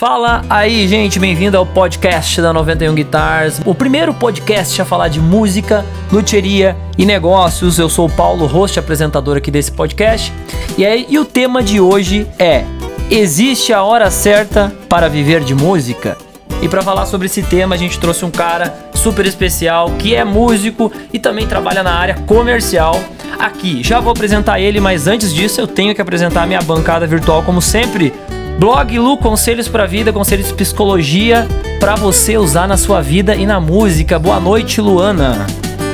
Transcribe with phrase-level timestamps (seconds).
[0.00, 5.20] Fala aí, gente, bem-vindo ao podcast da 91 Guitars, o primeiro podcast a falar de
[5.20, 7.78] música, luteria e negócios.
[7.78, 10.32] Eu sou o Paulo, host apresentador aqui desse podcast.
[10.78, 12.64] E aí, e o tema de hoje é:
[13.10, 16.16] Existe a hora certa para viver de música?
[16.62, 20.24] E para falar sobre esse tema, a gente trouxe um cara super especial que é
[20.24, 22.98] músico e também trabalha na área comercial
[23.38, 23.82] aqui.
[23.82, 27.60] Já vou apresentar ele, mas antes disso eu tenho que apresentar minha bancada virtual como
[27.60, 28.14] sempre.
[28.60, 31.48] Blog Lu Conselhos para Vida, conselhos de psicologia
[31.80, 34.18] para você usar na sua vida e na música.
[34.18, 35.46] Boa noite, Luana.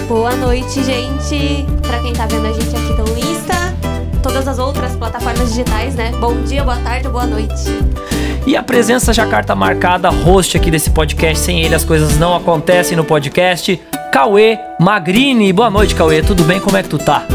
[0.09, 1.65] Boa noite, gente.
[1.81, 3.55] Para quem tá vendo a gente aqui no Insta,
[4.21, 6.11] todas as outras plataformas digitais, né?
[6.19, 7.55] Bom dia, boa tarde, boa noite.
[8.45, 11.39] E a presença já carta marcada, host aqui desse podcast.
[11.39, 13.81] Sem ele as coisas não acontecem no podcast.
[14.13, 15.53] Cauê Magrini.
[15.53, 16.21] Boa noite, Cauê.
[16.21, 16.59] Tudo bem?
[16.59, 17.29] Como é que tu tá?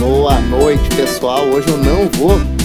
[0.00, 1.44] Boa noite, pessoal.
[1.44, 2.63] Hoje eu não vou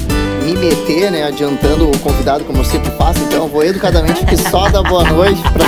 [0.54, 4.68] me meter, né, adiantando o convidado como eu sempre faço, então vou educadamente aqui só
[4.70, 5.66] dar boa noite pra,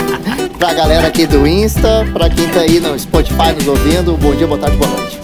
[0.57, 4.47] pra galera aqui do Insta, pra quem tá aí no Spotify nos ouvindo, bom dia,
[4.47, 5.19] boa tarde, boa noite.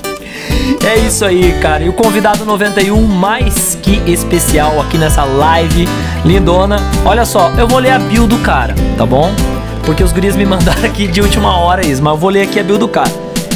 [0.86, 1.84] É isso aí, cara.
[1.84, 5.88] E o convidado 91 mais que especial aqui nessa live
[6.26, 6.78] lindona.
[7.06, 9.34] Olha só, eu vou ler a build do cara, tá bom?
[9.86, 12.60] Porque os guris me mandaram aqui de última hora isso, mas eu vou ler aqui
[12.60, 13.12] a build do cara.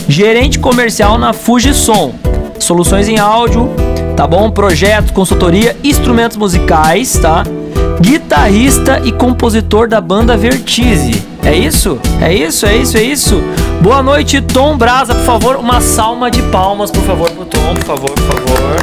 [0.07, 2.13] Gerente comercial na Fujisom.
[2.59, 3.73] Soluções em áudio,
[4.21, 4.51] tá bom?
[4.51, 7.43] Projetos, consultoria, instrumentos musicais, tá?
[7.99, 11.25] Guitarrista e compositor da banda Vertize.
[11.43, 11.99] É isso?
[12.21, 12.67] É isso?
[12.67, 12.97] É isso?
[12.97, 13.41] É isso?
[13.81, 17.83] Boa noite, Tom Brasa, por favor, uma salma de palmas, por favor, pro Tom, por
[17.83, 18.75] favor, por favor.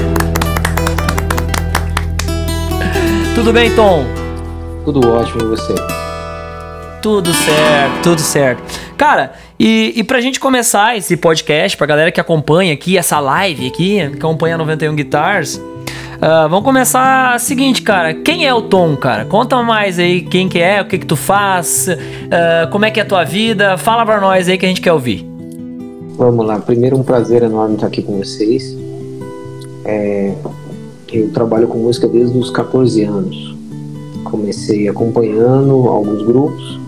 [3.37, 4.05] Tudo bem, Tom?
[4.85, 5.75] Tudo ótimo e você?
[7.01, 8.78] Tudo certo, tudo certo.
[8.99, 13.69] Cara, e, e pra gente começar esse podcast, pra galera que acompanha aqui, essa live
[13.69, 18.13] aqui, que acompanha 91 Guitars, uh, vamos começar o seguinte, cara.
[18.13, 19.25] Quem é o Tom, cara?
[19.25, 22.99] Conta mais aí quem que é, o que que tu faz, uh, como é que
[22.99, 23.79] é a tua vida.
[23.79, 25.25] Fala pra nós aí que a gente quer ouvir.
[26.17, 26.59] Vamos lá.
[26.59, 28.77] Primeiro, um prazer enorme estar aqui com vocês.
[29.85, 30.35] É,
[31.13, 33.57] eu trabalho com música desde os 14 anos.
[34.25, 36.88] Comecei acompanhando alguns grupos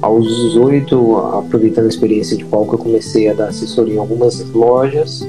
[0.00, 5.26] aos 18, aproveitando a experiência de palco, eu comecei a dar assessoria em algumas lojas.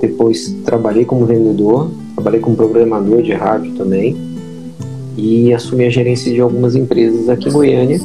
[0.00, 4.16] Depois trabalhei como vendedor, trabalhei como programador de rádio também
[5.16, 8.00] e assumi a gerência de algumas empresas aqui em Goiânia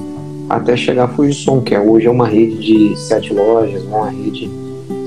[0.50, 4.50] até chegar a Fujisom, que hoje é uma rede de sete lojas, uma rede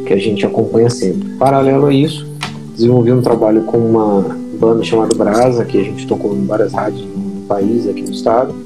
[0.07, 1.29] que a gente acompanha sempre.
[1.39, 2.27] Paralelo a isso,
[2.75, 7.03] desenvolvi um trabalho com uma banda chamada Brasa, que a gente tocou em várias rádios
[7.03, 8.64] no país, aqui no estado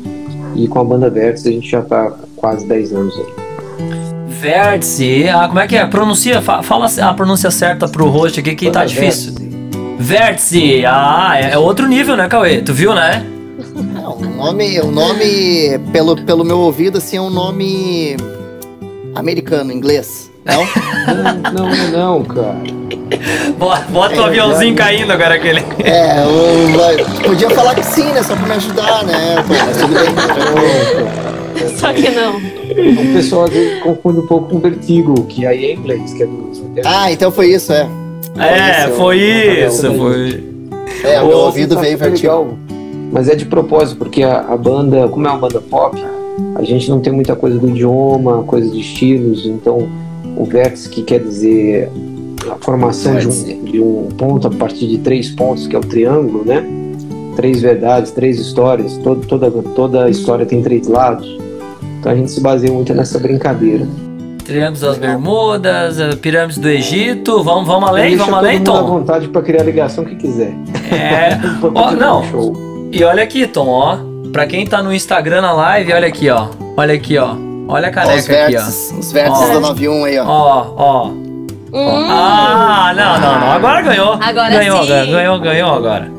[0.54, 3.48] e com a banda Vértice a gente já tá quase 10 anos aí.
[4.28, 5.84] Vértice, ah, como é que é?
[5.86, 9.34] Pronuncia, fala a pronúncia certa pro host aqui que banda tá difícil.
[9.98, 12.62] Vértice, ah, é, é outro nível, né, Cauê?
[12.62, 13.26] Tu viu, né?
[13.74, 18.16] Não, o nome, o nome pelo, pelo meu ouvido, assim, é um nome
[19.14, 20.27] americano, inglês.
[20.48, 21.52] Não?
[21.52, 22.56] não, não, não, cara.
[23.58, 24.84] Bota é, o aviãozinho já...
[24.84, 25.60] caindo agora aquele.
[25.84, 28.22] É, eu, podia falar que sim, né?
[28.22, 29.36] Só pra me ajudar, né?
[29.46, 31.68] Pô, mas tudo bem.
[31.76, 32.36] Só que não.
[32.36, 33.48] O pessoal
[33.82, 36.50] confunde um pouco com vertigo, que aí é inglês, que é do.
[36.84, 37.88] Ah, então foi isso, é.
[38.38, 40.44] É, foi isso, foi.
[41.04, 42.58] É, o meu ouvido veio vertigo.
[43.10, 45.98] Mas é de propósito, porque a, a banda, como é uma banda pop,
[46.54, 49.88] a gente não tem muita coisa do idioma, coisa de estilos, então
[50.36, 51.90] o vértice que quer dizer
[52.50, 55.82] a formação de um, de um, ponto a partir de três pontos, que é o
[55.82, 56.64] triângulo, né?
[57.36, 61.26] Três verdades, três histórias, todo, toda, toda história tem três lados.
[62.00, 63.86] Então a gente se baseia muito nessa brincadeira.
[64.44, 68.76] Triângulos das Bermudas, eh, pirâmides do Egito, vamos, vamos além, vamos além, Tom?
[68.76, 70.54] à vontade para criar a ligação que quiser.
[70.90, 71.38] É,
[71.74, 72.22] ó, não.
[72.90, 73.98] E olha aqui, Tom, ó.
[74.32, 76.48] Pra quem tá no Instagram na live, olha aqui, ó.
[76.76, 77.47] Olha aqui, ó.
[77.68, 78.98] Olha a caneca ó, os vértices, aqui, ó.
[78.98, 79.52] Os vértices ó.
[79.52, 80.24] da 91 aí, ó.
[80.26, 81.06] Ó, ó.
[81.08, 82.06] Hum.
[82.10, 83.52] Ah, não, não, não.
[83.52, 84.12] Agora ganhou.
[84.14, 84.88] Agora ganhou, sim.
[84.88, 86.10] Ganhou, ganhou agora.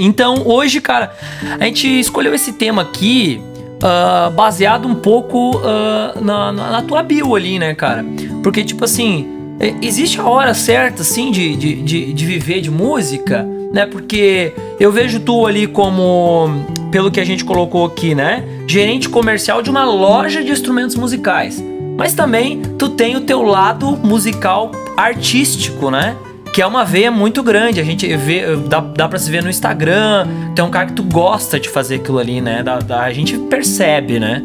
[0.00, 1.12] então, hoje, cara,
[1.60, 3.40] a gente escolheu esse tema aqui
[3.76, 8.04] uh, baseado um pouco uh, na, na, tua bio ali, né, cara?
[8.42, 12.70] Porque, tipo assim, é, existe a hora certa, assim, de, de, de, de viver de
[12.70, 13.46] música,
[13.76, 13.86] né?
[13.86, 18.42] Porque eu vejo tu ali como, pelo que a gente colocou aqui, né?
[18.66, 21.62] Gerente comercial de uma loja de instrumentos musicais.
[21.96, 26.16] Mas também tu tem o teu lado musical artístico, né?
[26.52, 27.78] Que é uma veia muito grande.
[27.78, 30.26] A gente vê, dá, dá pra se ver no Instagram.
[30.54, 32.62] Tem um cara que tu gosta de fazer aquilo ali, né?
[32.62, 34.42] Da, da, a gente percebe, né?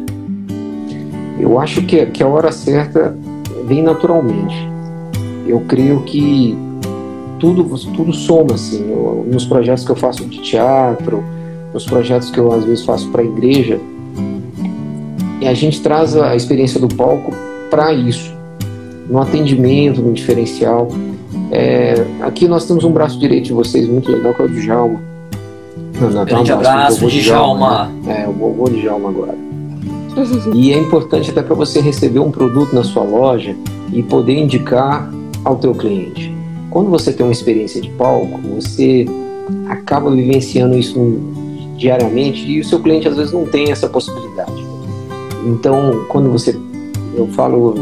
[1.40, 3.16] Eu acho que, que a hora certa
[3.64, 4.56] vem naturalmente.
[5.46, 6.56] Eu creio que
[7.42, 8.88] tudo, tudo soma, assim.
[8.88, 11.24] Eu, nos projetos que eu faço de teatro,
[11.74, 13.80] nos projetos que eu às vezes faço para a igreja,
[15.40, 17.32] e a gente traz a experiência do palco
[17.68, 18.32] para isso,
[19.10, 20.88] no atendimento, no diferencial.
[21.50, 25.00] É, aqui nós temos um braço direito de vocês muito legal, que é o Djalma.
[26.00, 27.90] Não, não, Grande um abraço, Djalma.
[28.04, 28.22] Né?
[28.24, 29.34] É, o vovô Djalma agora.
[30.54, 33.56] e é importante até para você receber um produto na sua loja
[33.92, 35.10] e poder indicar
[35.44, 36.31] ao teu cliente.
[36.72, 39.04] Quando você tem uma experiência de palco, você
[39.68, 41.20] acaba vivenciando isso
[41.76, 44.64] diariamente e o seu cliente às vezes não tem essa possibilidade.
[45.44, 46.58] Então, quando você,
[47.14, 47.74] eu falo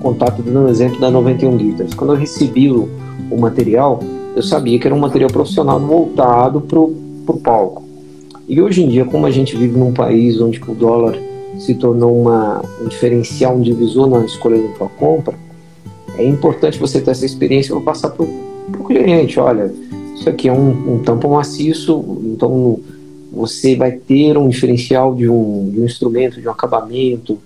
[0.00, 2.88] contato dando um exemplo da 91 Guitars, quando eu recebi o,
[3.30, 4.00] o material,
[4.34, 7.82] eu sabia que era um material profissional voltado para o palco.
[8.48, 11.14] E hoje em dia, como a gente vive num país onde o dólar
[11.58, 15.34] se tornou uma, um diferencial, um divisor na escolha da compra,
[16.18, 19.38] é importante você ter essa experiência para passar para o cliente.
[19.38, 19.72] Olha,
[20.14, 22.78] isso aqui é um, um tampão maciço, então
[23.32, 27.38] você vai ter um diferencial de um, de um instrumento, de um acabamento.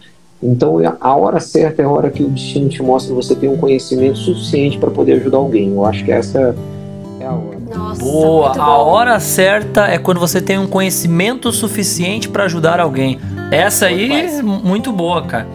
[0.42, 3.48] Então a hora certa é a hora que o destino te mostra que você tem
[3.48, 5.70] um conhecimento suficiente para poder ajudar alguém.
[5.70, 6.54] Eu acho que essa
[7.20, 7.54] é a hora.
[7.74, 13.18] Nossa, Boa, a hora certa é quando você tem um conhecimento suficiente para ajudar alguém.
[13.50, 15.46] Essa aí é muito boa, cara.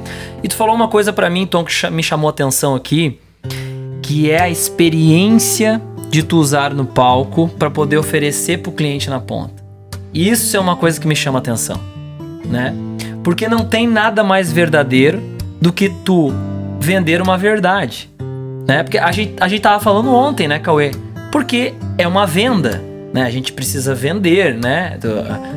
[0.43, 3.19] E tu falou uma coisa para mim, Tom, que me chamou a atenção aqui,
[4.01, 9.19] que é a experiência de tu usar no palco para poder oferecer pro cliente na
[9.19, 9.63] ponta.
[10.13, 11.79] Isso é uma coisa que me chama a atenção,
[12.45, 12.73] né?
[13.23, 15.21] Porque não tem nada mais verdadeiro
[15.61, 16.33] do que tu
[16.79, 18.09] vender uma verdade,
[18.67, 18.81] né?
[18.81, 20.91] Porque a gente, a gente tava falando ontem, né, Cauê?
[21.31, 22.81] Porque é uma venda,
[23.13, 23.23] né?
[23.23, 24.97] A gente precisa vender, né?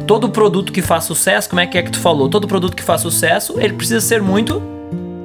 [0.07, 2.29] Todo produto que faz sucesso, como é que é que tu falou?
[2.29, 4.63] Todo produto que faz sucesso, ele precisa ser muito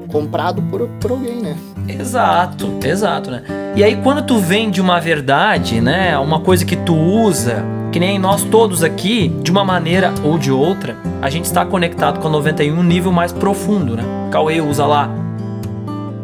[0.07, 1.55] comprado por, por alguém, né?
[1.87, 3.43] Exato, exato, né?
[3.75, 6.17] E aí quando tu vende uma verdade, né?
[6.17, 10.51] Uma coisa que tu usa, que nem nós todos aqui, de uma maneira ou de
[10.51, 14.03] outra, a gente está conectado com a 91 um nível mais profundo, né?
[14.31, 15.09] Cauê usa lá,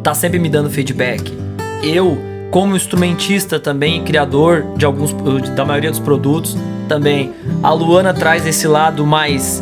[0.02, 1.32] tá sempre me dando feedback.
[1.82, 5.12] Eu como instrumentista também, criador de alguns
[5.56, 6.56] da maioria dos produtos
[6.88, 7.32] também.
[7.60, 9.60] A Luana traz esse lado mais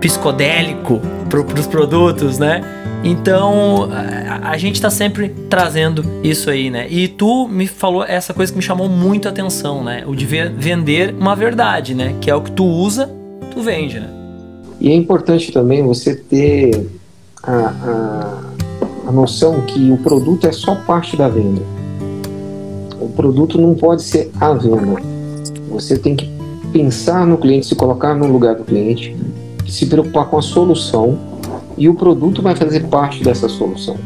[0.00, 1.00] psicodélico
[1.30, 2.60] para os produtos, né?
[3.04, 6.88] Então a, a gente está sempre trazendo isso aí, né?
[6.90, 10.02] E tu me falou essa coisa que me chamou muito a atenção, né?
[10.04, 12.16] O de vender uma verdade, né?
[12.20, 13.08] Que é o que tu usa,
[13.52, 14.10] tu vende, né?
[14.80, 16.90] E é importante também você ter
[17.40, 18.40] a, a,
[19.06, 21.62] a noção que o produto é só parte da venda
[23.02, 25.00] o produto não pode ser a venda.
[25.70, 26.30] Você tem que
[26.72, 29.16] pensar no cliente, se colocar no lugar do cliente,
[29.68, 31.18] se preocupar com a solução
[31.76, 33.96] e o produto vai fazer parte dessa solução.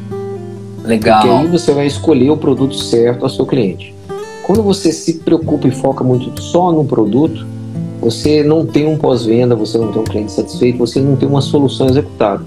[0.84, 1.20] Legal.
[1.20, 3.94] Porque aí você vai escolher o produto certo ao seu cliente.
[4.44, 7.44] Quando você se preocupa e foca muito só no produto,
[8.00, 11.40] você não tem um pós-venda, você não tem um cliente satisfeito, você não tem uma
[11.40, 12.44] solução executada.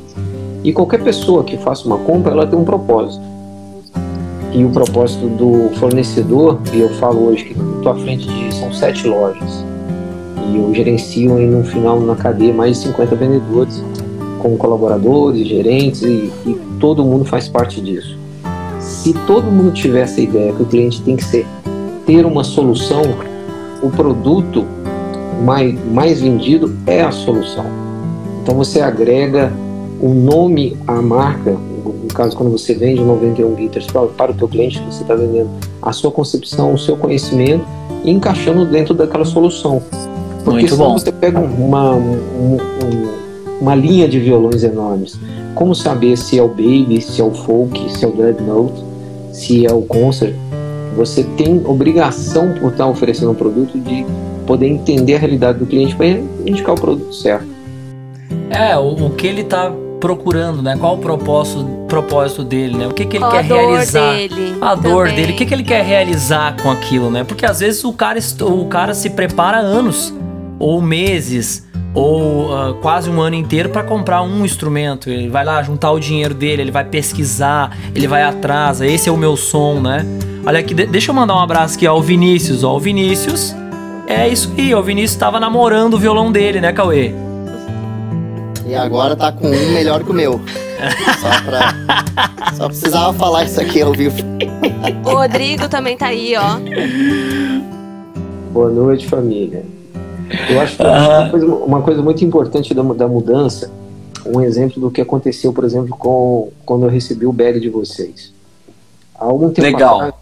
[0.63, 3.21] E qualquer pessoa que faça uma compra, ela tem um propósito
[4.53, 8.73] e o propósito do fornecedor, e eu falo hoje que estou à frente de são
[8.73, 9.63] sete lojas
[10.51, 13.83] e eu gerencio aí no final na cadeia mais de 50 vendedores
[14.39, 18.17] com colaboradores, gerentes e, e todo mundo faz parte disso.
[18.79, 21.45] Se todo mundo tiver essa ideia que o cliente tem que ser
[22.05, 23.01] ter uma solução,
[23.83, 24.65] o produto
[25.43, 27.65] mais, mais vendido é a solução.
[28.41, 29.53] Então você agrega
[30.01, 34.47] o nome à marca, no caso, quando você vende 91 guitars para, para o teu
[34.47, 35.49] cliente, você está vendendo
[35.81, 37.65] a sua concepção, o seu conhecimento
[38.03, 39.81] e encaixando dentro daquela solução.
[40.43, 40.97] Porque Muito senão bom.
[40.97, 42.57] você pega uma, um,
[43.59, 45.19] uma linha de violões enormes.
[45.55, 48.73] Como saber se é o Baby, se é o Folk, se é o Dreadnought,
[49.33, 50.33] se é o Concert?
[50.95, 54.05] Você tem obrigação, por estar oferecendo um produto, de
[54.45, 56.07] poder entender a realidade do cliente para
[56.45, 57.47] indicar o produto certo.
[58.49, 60.75] É, o, o que ele está procurando, né?
[60.79, 62.87] Qual o propósito, propósito dele, né?
[62.87, 64.11] O que, que ele quer a dor realizar?
[64.15, 65.15] dele a dor também.
[65.15, 65.33] dele.
[65.33, 67.23] O que, que ele quer realizar com aquilo, né?
[67.23, 70.13] Porque às vezes o cara, o cara se prepara anos,
[70.57, 75.09] ou meses, ou ah, quase um ano inteiro para comprar um instrumento.
[75.09, 78.81] Ele vai lá juntar o dinheiro dele, ele vai pesquisar, ele vai atrás.
[78.81, 80.05] Esse é o meu som, né?
[80.45, 82.63] Olha aqui, de- deixa eu mandar um abraço aqui ao Vinícius.
[82.63, 83.55] Ó, o Vinícius
[84.07, 84.73] é isso aí.
[84.75, 87.13] O Vinícius estava namorando o violão dele, né, Cauê?
[88.69, 90.39] E agora tá com um melhor que o meu.
[91.19, 92.53] Só pra.
[92.55, 94.17] Só precisava falar isso aqui ao vivo.
[95.03, 96.59] O Rodrigo também tá aí, ó.
[98.53, 99.65] Boa noite, família.
[100.47, 103.71] Eu acho que uma, coisa, uma coisa muito importante da, da mudança,
[104.23, 108.31] um exemplo do que aconteceu, por exemplo, com quando eu recebi o bag de vocês.
[109.15, 109.95] Há algum tempo Legal.
[109.95, 110.13] atrás,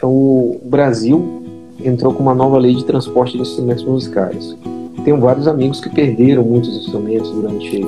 [0.00, 1.42] o Brasil
[1.84, 4.56] entrou com uma nova lei de transporte de instrumentos musicais.
[5.04, 7.84] Tenho vários amigos que perderam muitos instrumentos durante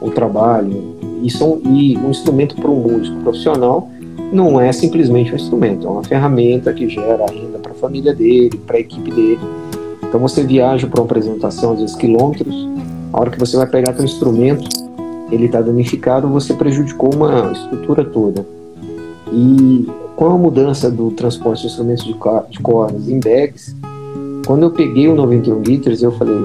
[0.00, 0.96] o trabalho.
[1.22, 3.88] E, são, e um instrumento para um músico profissional
[4.32, 8.60] não é simplesmente um instrumento, é uma ferramenta que gera renda para a família dele,
[8.66, 9.40] para a equipe dele.
[10.02, 12.68] Então você viaja para uma apresentação, às vezes quilômetros,
[13.12, 14.68] a hora que você vai pegar seu instrumento,
[15.30, 18.44] ele está danificado, você prejudicou uma estrutura toda.
[19.32, 22.14] E com a mudança do transporte de instrumentos de,
[22.50, 23.74] de cordas em bags,
[24.46, 26.36] quando eu peguei o 91 litros, eu falei: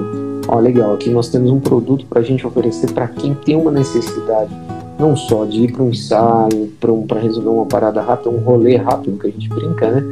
[0.48, 3.56] ó, oh, legal, aqui nós temos um produto para a gente oferecer para quem tem
[3.56, 4.50] uma necessidade,
[4.98, 8.76] não só de ir para um ensaio, para um, resolver uma parada rápida, um rolê
[8.76, 10.10] rápido que a gente brinca, né?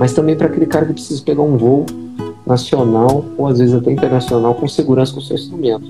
[0.00, 1.86] Mas também para aquele cara que precisa pegar um voo
[2.44, 5.86] nacional ou às vezes até internacional com segurança com seu instrumento.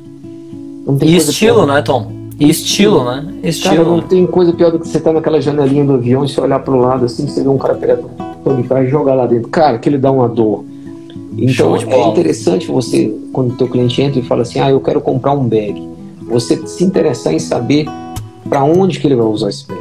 [1.02, 2.12] e estilo, né, Tom?
[2.38, 3.26] E estilo, né?
[3.43, 3.76] Estilo.
[3.76, 6.28] Cara, não tem coisa pior do que você estar tá naquela janelinha do avião e
[6.28, 9.26] você olhar para o lado assim, você vê um cara pegar o e jogar lá
[9.26, 9.49] dentro.
[9.49, 10.64] Cara, que ele dá uma dor.
[11.38, 15.00] Então é interessante você, quando o teu cliente entra e fala assim, ah, eu quero
[15.00, 15.80] comprar um bag,
[16.23, 17.87] você se interessar em saber
[18.49, 19.80] para onde que ele vai usar esse bag.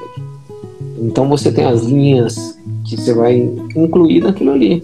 [0.99, 3.37] Então você tem as linhas que você vai
[3.75, 4.83] incluir naquilo ali.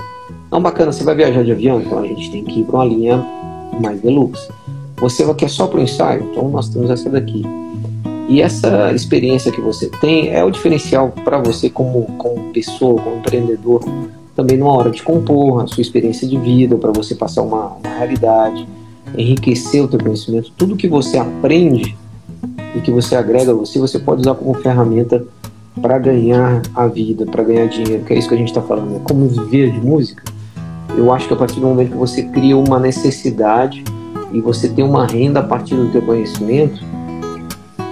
[0.52, 2.86] Não, bacana, você vai viajar de avião, então a gente tem que ir para uma
[2.86, 3.24] linha
[3.80, 4.48] mais deluxe.
[4.98, 7.44] Você quer só para o ensaio, então nós temos essa daqui.
[8.28, 13.18] E essa experiência que você tem é o diferencial para você como, como pessoa, como
[13.18, 13.84] empreendedor,
[14.36, 17.96] também numa hora de compor a sua experiência de vida, para você passar uma, uma
[17.98, 18.68] realidade,
[19.18, 20.52] enriquecer o teu conhecimento.
[20.58, 21.96] Tudo que você aprende
[22.76, 25.26] e que você agrega a você, você pode usar como ferramenta
[25.82, 28.90] para ganhar a vida, para ganhar dinheiro, que é isso que a gente está falando,
[28.90, 29.02] né?
[29.04, 30.24] como viver de música.
[30.96, 33.84] Eu acho que a partir do momento que você cria uma necessidade
[34.32, 36.84] e você tem uma renda a partir do teu conhecimento,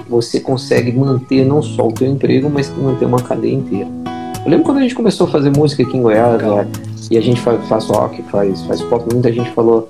[0.08, 4.01] você consegue manter não só o teu emprego, mas manter uma cadeia inteira.
[4.44, 6.68] Eu lembro quando a gente começou a fazer música aqui em Goiás, né,
[7.12, 9.90] e a gente faz, faz rock, faz, faz pop, muita gente falou,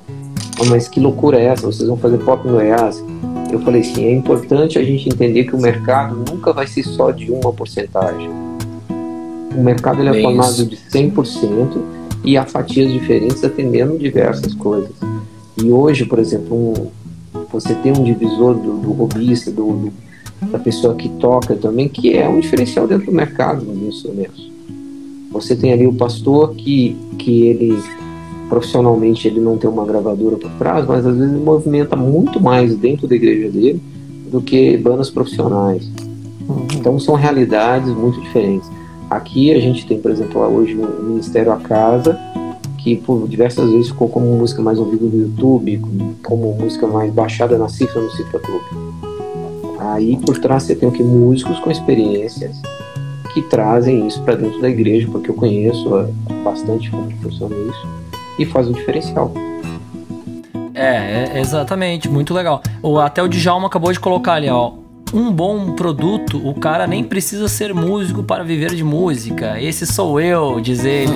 [0.60, 1.65] oh, mas que loucura é essa?
[1.65, 3.03] Vocês vão fazer pop em Goiás?
[3.50, 7.12] Eu falei sim, é importante a gente entender que o mercado nunca vai ser só
[7.12, 8.29] de uma porcentagem.
[9.55, 11.81] O mercado ele é formado de 100%
[12.24, 14.91] e há fatias diferentes atendendo diversas coisas.
[15.58, 16.91] E hoje, por exemplo, um,
[17.51, 19.93] você tem um divisor do, do robista, do, do
[20.50, 24.51] da pessoa que toca também, que é um diferencial dentro do mercado dos instrumentos.
[25.31, 27.81] Você tem ali o pastor que, que ele
[28.50, 33.07] profissionalmente ele não tem uma gravadora por trás, mas às vezes movimenta muito mais dentro
[33.07, 33.81] da igreja dele
[34.29, 35.89] do que bandas profissionais.
[36.75, 38.69] Então são realidades muito diferentes.
[39.10, 42.19] Aqui a gente tem, por exemplo, hoje o Ministério a Casa,
[42.79, 45.81] que por diversas vezes ficou como música mais ouvida no YouTube,
[46.21, 48.80] como música mais baixada na cifra no Cifra Clube.
[49.93, 51.03] Aí por trás você tem o que?
[51.03, 52.62] Músicos com experiências
[53.33, 56.07] que trazem isso para dentro da igreja, porque eu conheço é,
[56.43, 57.88] bastante como funciona isso,
[58.38, 59.31] e faz um diferencial.
[60.74, 62.62] É, é, exatamente, muito legal.
[62.81, 64.74] O, até o Djalma acabou de colocar ali, ó.
[65.13, 69.62] Um bom produto, o cara nem precisa ser músico para viver de música.
[69.62, 71.12] Esse sou eu, diz ele.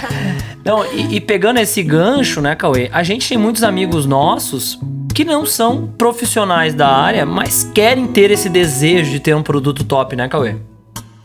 [0.62, 2.90] Não, e, e pegando esse gancho, né, Cauê?
[2.92, 4.78] A gente tem muitos amigos nossos
[5.14, 9.84] que não são profissionais da área, mas querem ter esse desejo de ter um produto
[9.84, 10.56] top, né, Cauê?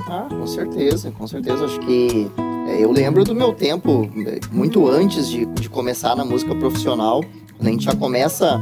[0.02, 1.66] Ah, com certeza, com certeza.
[1.66, 2.30] Acho que
[2.68, 4.08] é, eu lembro do meu tempo,
[4.52, 7.24] muito antes de, de começar na música profissional,
[7.58, 8.62] quando a gente já começa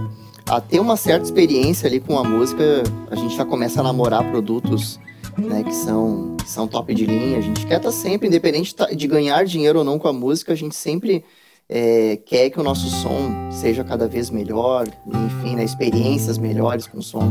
[0.50, 4.24] a ter uma certa experiência ali com a música, a gente já começa a namorar
[4.32, 4.98] produtos
[5.38, 7.38] né, que são, que são top de linha.
[7.38, 10.54] A gente quer estar tá sempre, independente de ganhar dinheiro ou não com a música,
[10.54, 11.26] a gente sempre
[11.70, 17.00] é, quer que o nosso som seja cada vez melhor, enfim, né, experiências melhores com
[17.00, 17.30] o som.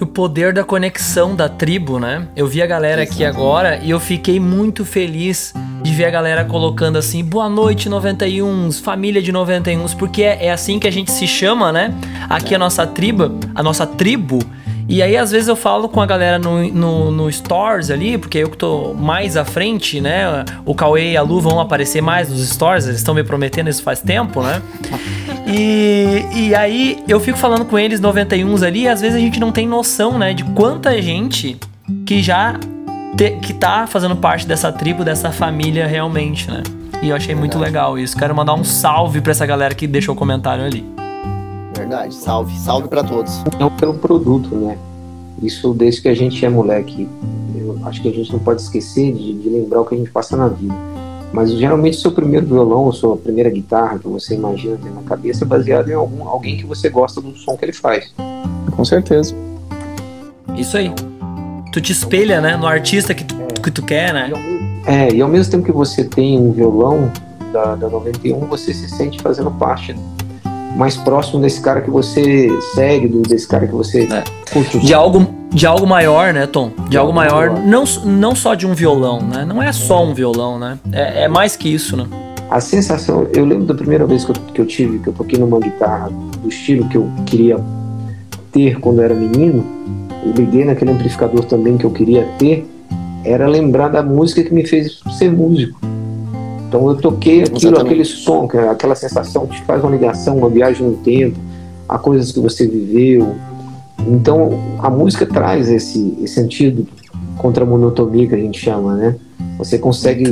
[0.00, 2.28] O poder da conexão da tribo, né?
[2.36, 6.44] Eu vi a galera aqui agora e eu fiquei muito feliz de ver a galera
[6.44, 11.10] colocando assim, boa noite 91, família de 91, porque é, é assim que a gente
[11.10, 11.92] se chama, né?
[12.30, 14.38] Aqui a nossa tribo, a nossa tribo
[14.88, 18.38] e aí, às vezes, eu falo com a galera no, no, no Stores ali, porque
[18.38, 20.44] eu que tô mais à frente, né?
[20.64, 23.82] O Cauê e a Lu vão aparecer mais nos Stores, eles estão me prometendo isso
[23.82, 24.62] faz tempo, né?
[25.50, 29.40] E, e aí, eu fico falando com eles 91 ali, e às vezes a gente
[29.40, 31.56] não tem noção, né, de quanta gente
[32.04, 32.54] que já
[33.16, 36.62] te, que tá fazendo parte dessa tribo, dessa família realmente, né?
[37.02, 38.16] E eu achei muito legal isso.
[38.16, 40.84] Quero mandar um salve para essa galera que deixou o comentário ali.
[41.78, 43.42] Verdade, salve, salve para todos.
[43.58, 44.76] Não pelo produto, né?
[45.42, 47.08] Isso desde que a gente é moleque.
[47.54, 50.10] Eu acho que a gente não pode esquecer de, de lembrar o que a gente
[50.10, 50.74] passa na vida.
[51.32, 55.02] Mas geralmente o seu primeiro violão ou sua primeira guitarra que você imagina ter na
[55.02, 58.12] cabeça é baseado em algum, alguém que você gosta do som que ele faz.
[58.74, 59.34] Com certeza.
[60.56, 60.92] Isso aí.
[61.72, 63.60] Tu te espelha, né, no artista que tu, é.
[63.62, 64.32] que tu quer, né?
[64.86, 67.12] É, e ao mesmo tempo que você tem um violão
[67.52, 69.94] da, da 91, você se sente fazendo parte
[70.78, 74.22] mais próximo desse cara que você segue, desse cara que você É.
[74.52, 76.70] curte De algo, de algo maior, né, Tom?
[76.88, 77.66] De, algo algo maior, maior.
[77.66, 79.44] Não, não só de um violão, né?
[79.44, 80.78] Não é só um violão, né?
[80.92, 82.06] É, é mais que isso, né?
[82.48, 85.36] A sensação, eu lembro da primeira vez que eu, que eu tive, que eu toquei
[85.36, 87.58] numa guitarra do estilo que eu queria
[88.52, 89.66] ter quando eu era menino,
[90.24, 92.64] e liguei naquele amplificador também que eu queria ter,
[93.24, 95.80] era lembrar da música que me fez ser músico.
[96.68, 97.86] Então eu toquei aquilo, Exatamente.
[97.86, 101.38] aquele som, é aquela sensação que te faz uma ligação, uma viagem no tempo,
[101.88, 103.34] a coisas que você viveu.
[104.06, 106.86] Então a música traz esse, esse sentido
[107.38, 109.16] contra a monotonia que a gente chama, né?
[109.56, 110.24] Você consegue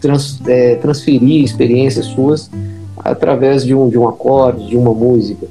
[0.00, 2.50] trans- é, transferir experiências suas
[2.98, 5.46] através de um, de um acorde, de uma música.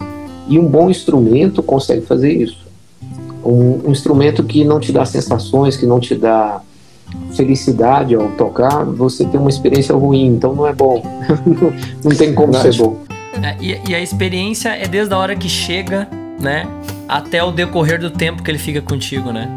[0.47, 2.59] E um bom instrumento consegue fazer isso.
[3.43, 6.61] Um, um instrumento que não te dá sensações, que não te dá
[7.35, 11.01] felicidade ao tocar, você tem uma experiência ruim, então não é bom.
[12.03, 12.75] não, tem como Verdade.
[12.77, 12.97] ser bom.
[13.41, 16.07] É, e, e a experiência é desde a hora que chega,
[16.39, 16.67] né?
[17.07, 19.49] Até o decorrer do tempo que ele fica contigo, né?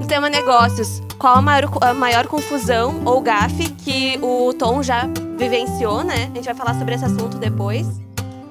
[0.00, 5.08] No tema negócios, qual a maior, a maior confusão ou gafe que o Tom já
[5.38, 6.28] vivenciou, né?
[6.32, 7.86] A gente vai falar sobre esse assunto depois.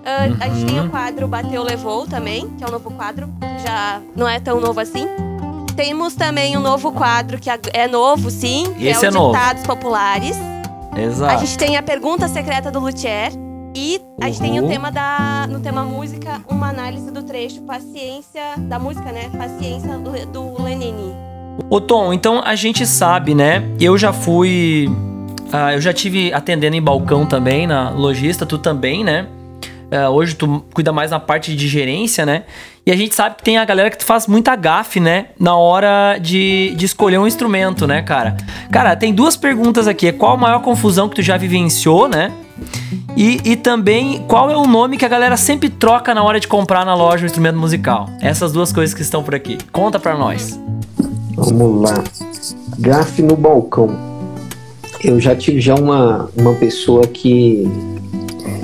[0.05, 0.85] Ah, A gente tem Uhum.
[0.85, 3.27] o quadro Bateu Levou também, que é um novo quadro,
[3.65, 5.05] já não é tão novo assim.
[5.77, 9.31] Temos também um novo quadro que é novo, sim, que Esse é é novo.
[9.33, 10.35] Ditados Populares.
[10.91, 11.45] A Exato.
[11.45, 13.31] gente tem a pergunta secreta do Luthier.
[13.75, 14.69] E a gente tem o Uhum.
[14.69, 15.45] tema da.
[15.47, 18.41] No tema música, uma análise do trecho Paciência.
[18.57, 19.29] Da música, né?
[19.37, 21.13] Paciência do, do Lenine.
[21.69, 23.63] Ô Tom, então a gente sabe, né?
[23.79, 24.89] Eu já fui.
[25.53, 29.27] ah, eu já tive atendendo em balcão também, na lojista, tu também, né?
[29.91, 32.43] Ah, hoje tu cuida mais na parte de gerência, né?
[32.85, 35.27] E a gente sabe que tem a galera que faz muita gafe, né?
[35.39, 38.37] Na hora de, de escolher um instrumento, né, cara?
[38.71, 40.11] Cara, tem duas perguntas aqui.
[40.11, 42.31] Qual a maior confusão que tu já vivenciou, né?
[43.15, 46.47] E, e também, qual é o nome que a galera sempre troca na hora de
[46.47, 48.09] comprar na loja um instrumento musical?
[48.21, 49.57] Essas duas coisas que estão por aqui.
[49.71, 50.59] Conta pra nós.
[51.35, 52.03] Vamos lá.
[52.79, 53.89] Gafe no balcão.
[55.03, 57.69] Eu já tive já uma, uma pessoa que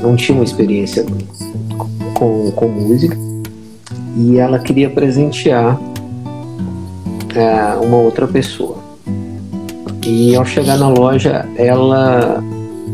[0.03, 1.05] não tinha uma experiência
[2.13, 3.17] com, com música
[4.17, 5.79] e ela queria presentear
[7.33, 8.77] é, uma outra pessoa.
[10.05, 12.43] E ao chegar na loja, ela,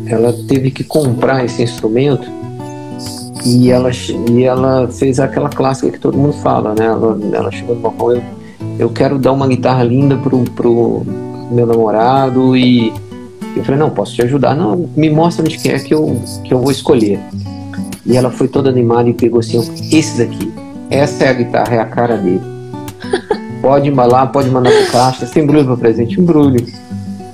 [0.06, 2.30] ela teve que comprar esse instrumento
[3.44, 3.90] e ela,
[4.32, 6.86] e ela fez aquela clássica que todo mundo fala, né?
[6.86, 8.24] Ela, ela chegou no balcão, eu,
[8.78, 11.04] eu quero dar uma guitarra linda pro, pro
[11.50, 12.94] meu namorado e
[13.60, 14.56] eu falei, não, posso te ajudar.
[14.56, 17.20] Não, me mostra onde que é que eu, que eu vou escolher.
[18.06, 19.60] E ela foi toda animada e pegou assim,
[19.92, 20.52] esse daqui,
[20.90, 22.42] essa é a guitarra, é a cara dele.
[23.62, 26.66] Pode embalar, pode mandar pro caixa, sem embrulho para presente, embrulho.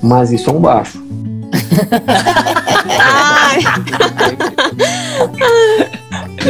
[0.02, 1.00] Mas isso é um baixo.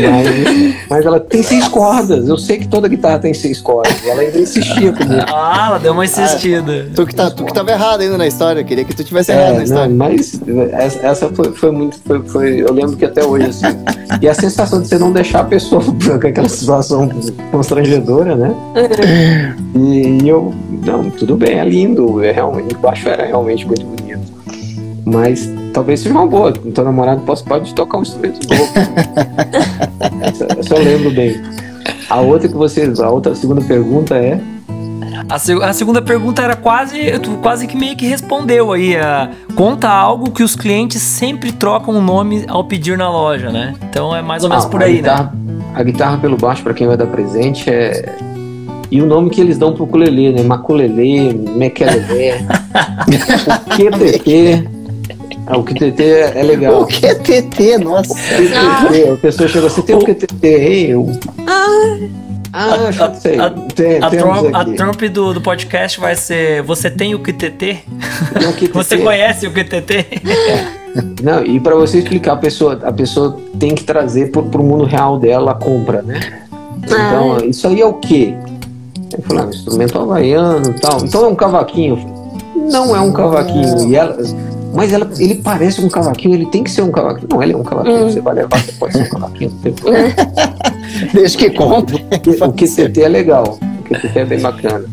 [0.02, 2.28] Mas, mas ela tem seis cordas.
[2.28, 3.94] Eu sei que toda guitarra tem seis cordas.
[4.04, 5.22] E ela ainda insistia comigo.
[5.28, 6.88] Ah, ela deu uma insistida.
[6.94, 9.46] Tu que, tá, tu que tava errado ainda na história, queria que tu tivesse errado
[9.46, 9.94] na É, não, história.
[9.94, 10.40] mas
[10.72, 11.98] essa, essa foi, foi muito.
[12.04, 13.66] Foi, foi- eu lembro que até hoje, assim.
[14.20, 15.82] E a sensação de você não deixar a pessoa
[16.20, 17.08] com aquela situação
[17.50, 18.54] constrangedora, né?
[19.76, 20.54] E, eu.
[20.84, 22.22] Não, tudo bem, é lindo.
[22.24, 24.20] É realmente, o baixo era realmente muito bonito.
[25.04, 26.48] Mas talvez seja uma boa.
[26.48, 28.72] O teu namorado possa, pode tocar um instrumento novo.
[30.74, 31.36] eu lembro bem.
[32.08, 32.90] A outra que você.
[33.02, 34.40] A outra a segunda pergunta é.
[35.28, 37.18] A, se- a segunda pergunta era quase.
[37.18, 38.96] Tu quase que meio que respondeu aí.
[38.96, 43.74] ah, conta algo que os clientes sempre trocam o nome ao pedir na loja, né?
[43.90, 44.98] Então é mais ou menos Ah, por a aí, né?
[45.00, 45.32] guitarra,
[45.74, 48.16] A guitarra pelo baixo, pra quem vai dar presente, é.
[48.90, 50.42] E o nome que eles dão pro ukulele, né?
[50.44, 52.38] Maculelê, Mequelelé,
[53.66, 54.75] o QTT.
[55.46, 56.82] Ah, o QTT é, é legal.
[56.82, 58.14] O que TT, nossa.
[58.14, 61.06] QTT, a pessoa chega assim, tem o QTT, Ei, eu...
[62.52, 63.38] Ah, já sei.
[63.38, 64.64] a- Tem, A, temos Trump, a.
[64.64, 67.50] Trump do, do podcast vai ser Você tem o QTT?
[67.58, 68.72] Tem o QTT.
[68.74, 70.06] Você conhece o QTT?
[71.22, 74.84] Não, e pra você explicar, a pessoa, a pessoa tem que trazer pro, pro mundo
[74.84, 76.44] real dela a compra, né?
[76.82, 78.34] Então, isso aí é o quê?
[79.12, 81.04] Eu falei, ah, um instrumento havaiano e tal.
[81.04, 81.98] Então é um cavaquinho.
[82.72, 83.86] Não é um cavaquinho.
[83.88, 84.16] E ela,
[84.76, 87.28] mas ela, ele parece um cavaquinho, ele tem que ser um cavaquinho.
[87.30, 88.10] Não, ele é um cavaquinho.
[88.10, 89.52] Você vai levar, você pode ser um cavaquinho.
[91.12, 92.04] Desde que compre.
[92.42, 93.58] O QCT é legal.
[93.80, 94.84] O QCT é bem bacana.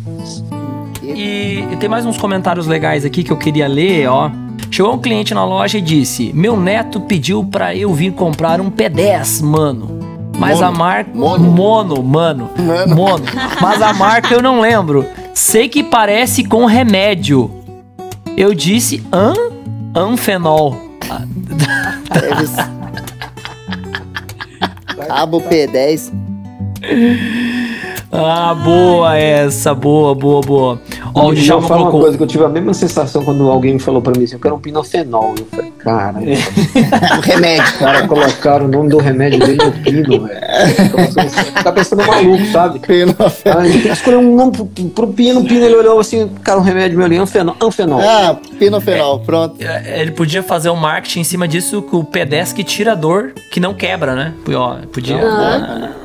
[1.03, 4.31] E, e tem mais uns comentários legais aqui que eu queria ler, ó.
[4.71, 8.71] Chegou um cliente na loja e disse: Meu neto pediu pra eu vir comprar um
[8.71, 9.99] P10, mano.
[10.39, 10.65] Mas Mono.
[10.65, 11.11] a marca.
[11.13, 11.51] Mono.
[11.51, 12.49] Mono, mano.
[12.57, 12.95] Mano.
[12.95, 13.25] Mono.
[13.61, 15.05] Mas a marca eu não lembro.
[15.33, 17.51] Sei que parece com remédio.
[18.35, 19.33] Eu disse: Hã?
[19.95, 20.75] Anfenol.
[25.07, 26.11] Cabo P10.
[28.15, 30.79] Ah, boa essa, boa, boa, boa.
[31.15, 32.01] Ó, o eu Djalma falo uma colocou.
[32.01, 34.39] coisa que eu tive a mesma sensação quando alguém me falou pra mim assim, eu
[34.39, 35.33] quero um pinofenol.
[35.39, 37.63] Eu falei, cara, O remédio.
[37.63, 40.39] os caras colocaram o nome do remédio dele no pino, velho.
[41.57, 42.79] Fica pensando maluco, sabe?
[42.79, 43.59] Pinofenol.
[43.59, 46.97] Aí escolheu um nome pro, pro pino, o pino ele olhou assim, cara, um remédio
[46.97, 47.55] meu ali, anfenol.
[47.61, 47.99] anfenol.
[47.99, 49.55] Ah, pinofenol, pronto.
[49.59, 53.33] É, Ele podia fazer um marketing em cima disso com o P10 que tira dor,
[53.51, 54.33] que não quebra, né?
[54.55, 55.17] Ó, Podia.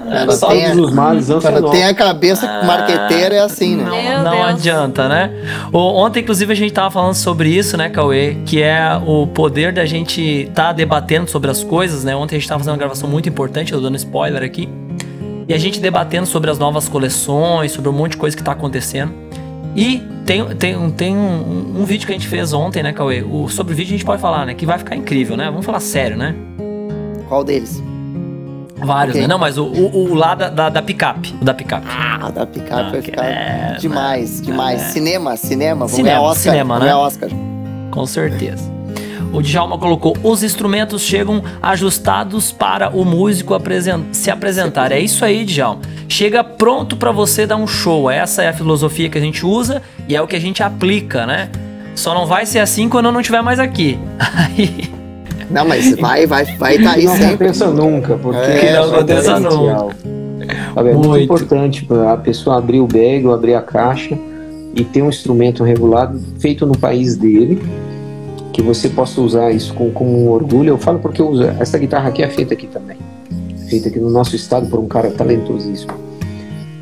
[0.09, 1.71] Quando Pra tem, todos os males, quando anfenol.
[1.71, 3.85] tem a cabeça marqueteira é assim, né?
[3.85, 5.31] Não, não adianta, né?
[5.73, 8.37] O- Ontem, inclusive, a gente tava falando sobre isso, né, Cauê?
[8.47, 12.15] Que é o poder da gente tá debatendo sobre as coisas, né?
[12.17, 14.69] Ontem a gente tava fazendo uma gravação muito importante, eu dando spoiler aqui.
[15.49, 18.53] E a gente debatendo sobre as novas coleções, sobre um monte de coisa que tá
[18.53, 19.13] acontecendo.
[19.75, 23.23] E tem, tem, tem um, um vídeo que a gente fez ontem, né, Cauê?
[23.23, 24.55] O, sobre o vídeo a gente pode falar, né?
[24.55, 25.47] Que vai ficar incrível, né?
[25.47, 26.35] Vamos falar sério, né?
[27.29, 27.83] Qual deles?
[28.81, 29.23] Vários, Ok.
[29.23, 29.29] né?
[29.29, 31.35] Não, mas o, o, o lá da, da, da picape.
[31.41, 31.87] O da picape.
[31.91, 34.81] Ah, da picape vai ficar é, demais, demais.
[34.83, 34.85] é.
[34.91, 35.81] Cinema, cinema.
[35.81, 36.53] Vamos Cinema, Oscar.
[36.53, 36.95] cinema, né?
[36.95, 37.31] Oscar.
[37.91, 38.71] Com certeza.
[39.33, 44.91] O Djalma colocou: os instrumentos chegam ajustados para o músico apresen- se apresentar.
[44.93, 45.81] É isso aí, Djalma.
[46.09, 48.11] Chega pronto para você dar um show.
[48.11, 51.27] Essa é a filosofia que a gente usa e é o que a gente aplica,
[51.27, 51.51] né?
[51.95, 53.99] Só não vai ser assim quando eu não estiver mais aqui.
[54.19, 54.91] Aí,
[55.51, 57.27] Não, mas vai, vai, vai estar aí não sempre.
[57.35, 59.93] aconteça nunca, porque É, que não essencial.
[60.75, 61.25] Sabe, é muito, Muito.
[61.25, 64.17] importante para a pessoa abrir o bag ou abrir a caixa
[64.75, 67.61] e ter um instrumento regulado feito no país dele,
[68.53, 70.71] que você possa usar isso com, com um orgulho.
[70.71, 72.97] Eu falo porque eu uso, essa guitarra aqui é feita aqui também,
[73.69, 75.93] feita aqui no nosso estado por um cara talentosíssimo.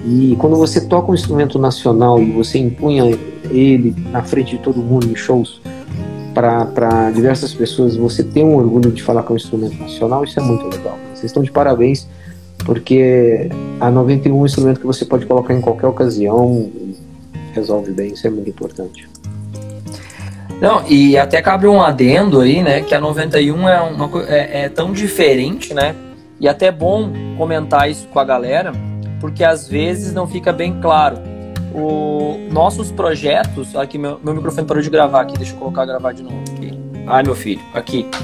[0.04, 3.04] E quando você toca um instrumento nacional e você empunha
[3.50, 5.60] ele na frente de todo mundo em shows,
[6.36, 10.42] para diversas pessoas, você ter um orgulho de falar é um instrumento nacional, isso é
[10.42, 10.98] muito legal.
[11.14, 12.06] Vocês estão de parabéns,
[12.58, 13.48] porque
[13.80, 16.70] a 91 é um instrumento que você pode colocar em qualquer ocasião,
[17.54, 19.08] resolve bem, isso é muito importante.
[20.60, 22.82] Não, e até cabe um adendo aí, né?
[22.82, 25.94] Que a 91 é, uma, é, é tão diferente, né?
[26.38, 28.72] E até é bom comentar isso com a galera,
[29.20, 31.18] porque às vezes não fica bem claro.
[31.76, 33.76] O, nossos projetos.
[33.76, 36.72] Aqui, meu, meu microfone parou de gravar aqui, deixa eu colocar gravar de novo aqui.
[37.06, 38.06] Ai, meu filho, aqui.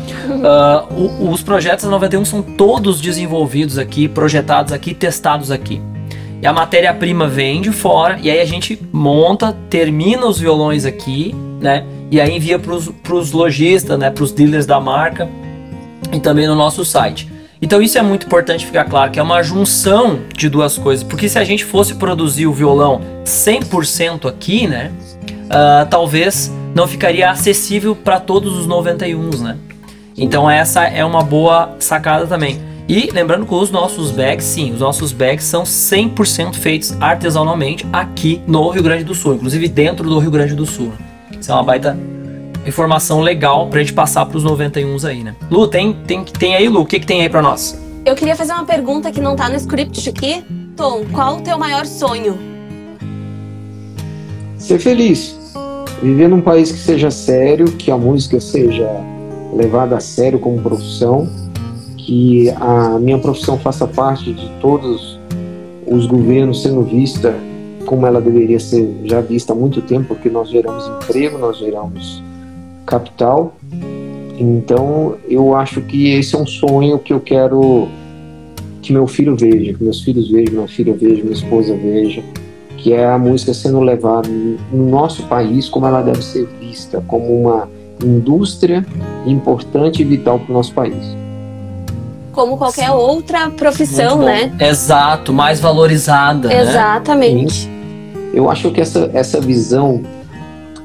[0.45, 5.81] Ah, o- os projetos da 91 são todos desenvolvidos aqui, projetados aqui, testados aqui.
[6.41, 11.35] E a matéria-prima vem de fora, e aí a gente monta, termina os violões aqui,
[11.61, 11.85] né?
[12.11, 12.73] E aí envia para
[13.15, 14.11] os lojistas, né?
[14.11, 15.29] Para os dealers da marca
[16.13, 17.29] e também no nosso site.
[17.63, 21.29] Então isso é muito importante ficar claro que é uma junção de duas coisas, porque
[21.29, 24.91] se a gente fosse produzir o violão 100% aqui, né?
[25.49, 29.57] ah, talvez não ficaria acessível para todos os 91s, né?
[30.17, 32.61] Então essa é uma boa sacada também.
[32.89, 38.43] E lembrando que os nossos bags, sim, os nossos bags são 100% feitos artesanalmente aqui
[38.47, 40.93] no Rio Grande do Sul, inclusive dentro do Rio Grande do Sul.
[41.39, 41.97] Isso é uma baita
[42.67, 45.35] informação legal pra gente passar pros 91s aí, né?
[45.51, 46.83] Lu, tem, tem, tem aí, Lu?
[46.83, 47.79] O que, que tem aí pra nós?
[48.05, 50.45] Eu queria fazer uma pergunta que não tá no script aqui.
[50.77, 52.39] Tom, qual o teu maior sonho?
[54.57, 55.37] Ser feliz,
[56.03, 58.89] viver num país que seja sério, que a música seja
[59.53, 61.29] levada a sério como profissão,
[61.97, 65.19] que a minha profissão faça parte de todos
[65.87, 67.35] os governos sendo vista
[67.87, 72.23] como ela deveria ser já vista há muito tempo, porque nós geramos emprego, nós geramos
[72.87, 73.55] capital.
[74.39, 77.89] Então, eu acho que esse é um sonho que eu quero
[78.81, 82.23] que meu filho veja, que meus filhos vejam, minha filha veja, minha esposa veja,
[82.77, 87.43] que é a música sendo levada no nosso país como ela deve ser vista, como
[87.43, 87.69] uma
[88.03, 88.85] indústria
[89.25, 91.17] importante e vital para o nosso país.
[92.33, 94.51] Como qualquer outra profissão, né?
[94.59, 96.49] Exato, mais valorizada.
[96.49, 96.63] né?
[96.63, 97.71] Exatamente.
[98.35, 100.03] Eu acho que essa, essa visão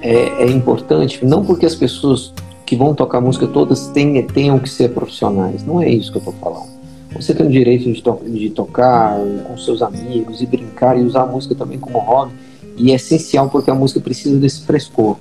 [0.01, 2.33] é, é importante, não porque as pessoas
[2.65, 6.19] que vão tocar música todas tenham, tenham que ser profissionais, não é isso que eu
[6.19, 6.77] estou falando.
[7.15, 11.23] Você tem o direito de, to de tocar com seus amigos e brincar e usar
[11.23, 12.33] a música também como hobby,
[12.75, 15.15] e é essencial porque a música precisa desse frescor.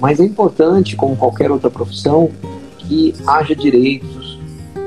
[0.00, 2.30] Mas é importante, como qualquer outra profissão,
[2.78, 4.38] que haja direitos,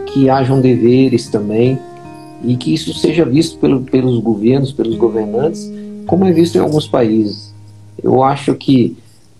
[0.07, 1.77] que hajam deveres também,
[2.43, 5.71] e que isso seja visto pelo, pelos governos, pelos governantes,
[6.07, 7.53] como é visto em alguns países.
[8.01, 8.97] Eu acho que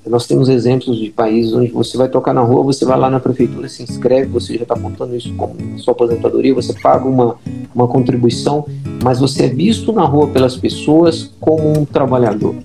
[0.09, 3.19] nós temos exemplos de países onde você vai tocar na rua, você vai lá na
[3.19, 7.35] prefeitura, se inscreve, você já está contando isso como sua aposentadoria, você paga uma,
[7.73, 8.65] uma contribuição,
[9.03, 12.55] mas você é visto na rua pelas pessoas como um trabalhador.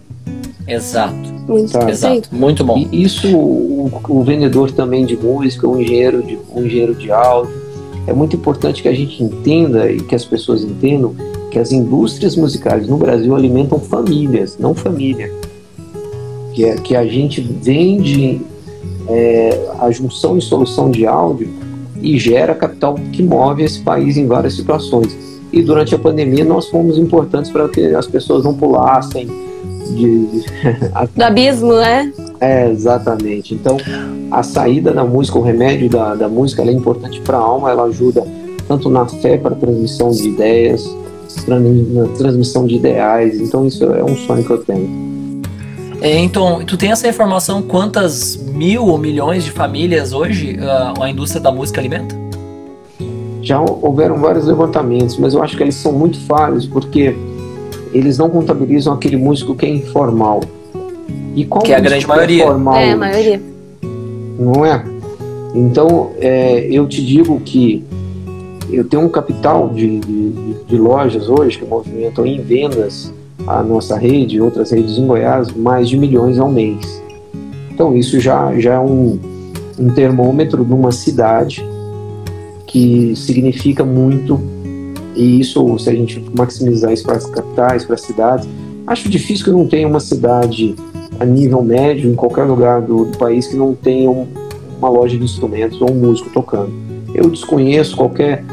[0.66, 1.14] Exato,
[1.46, 1.90] Muito perfeito.
[1.90, 2.28] exato.
[2.34, 2.78] Muito bom.
[2.90, 7.54] E isso o, o vendedor também de música, o engenheiro de, o engenheiro de áudio,
[8.06, 11.14] é muito importante que a gente entenda e que as pessoas entendam
[11.50, 15.32] que as indústrias musicais no Brasil alimentam famílias, não família.
[16.56, 18.40] Que, é, que a gente vende
[19.08, 21.50] é, a junção e solução de áudio
[22.00, 25.14] e gera capital que move esse país em várias situações.
[25.52, 29.28] E durante a pandemia nós fomos importantes para que as pessoas não pulassem
[29.94, 30.44] de,
[31.14, 32.10] do abismo, né?
[32.40, 33.52] É, exatamente.
[33.54, 33.76] Então,
[34.30, 37.84] a saída da música, o remédio da, da música, é importante para a alma, ela
[37.84, 38.26] ajuda
[38.66, 40.82] tanto na fé para transmissão de ideias,
[41.46, 41.58] na
[42.16, 43.38] transmissão de ideais.
[43.38, 45.15] Então, isso é um sonho que eu tenho.
[46.06, 51.04] É, então, tu tem essa informação quantas mil ou milhões de famílias hoje a, ah,
[51.04, 52.14] a indústria da música alimenta?
[53.42, 57.16] Já houveram vários levantamentos, mas eu acho que eles são muito falhos porque
[57.92, 60.44] eles não contabilizam aquele músico que é informal.
[61.34, 62.44] E qual que é a grande é maioria?
[62.44, 63.42] É, é, a maioria.
[64.38, 64.84] Não é?
[65.56, 67.84] Então, é, eu te digo que
[68.70, 73.12] eu tenho um capital de, de, de lojas hoje que movimentam em vendas
[73.46, 77.02] a nossa rede, outras redes em Goiás, mais de milhões ao mês.
[77.72, 79.18] Então isso já, já é um,
[79.78, 81.64] um termômetro de uma cidade
[82.66, 84.40] que significa muito
[85.16, 88.46] e isso, se a gente maximizar isso para as capitais, para as cidades,
[88.86, 90.76] acho difícil que não tenha uma cidade
[91.18, 94.26] a nível médio, em qualquer lugar do, do país, que não tenha um,
[94.78, 96.70] uma loja de instrumentos ou um músico tocando.
[97.14, 98.44] Eu desconheço qualquer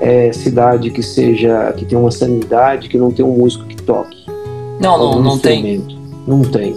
[0.00, 4.17] é, cidade que seja que tenha uma sanidade que não tenha um músico que toque.
[4.80, 5.84] Não, não, não tem.
[6.26, 6.74] Não tem.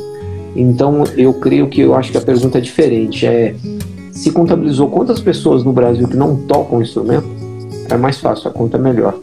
[0.56, 3.26] Então eu creio que eu acho que a pergunta é diferente.
[3.26, 3.56] É
[4.12, 7.28] se contabilizou quantas pessoas no Brasil que não tocam instrumento?
[7.90, 9.18] É mais fácil, a conta é melhor.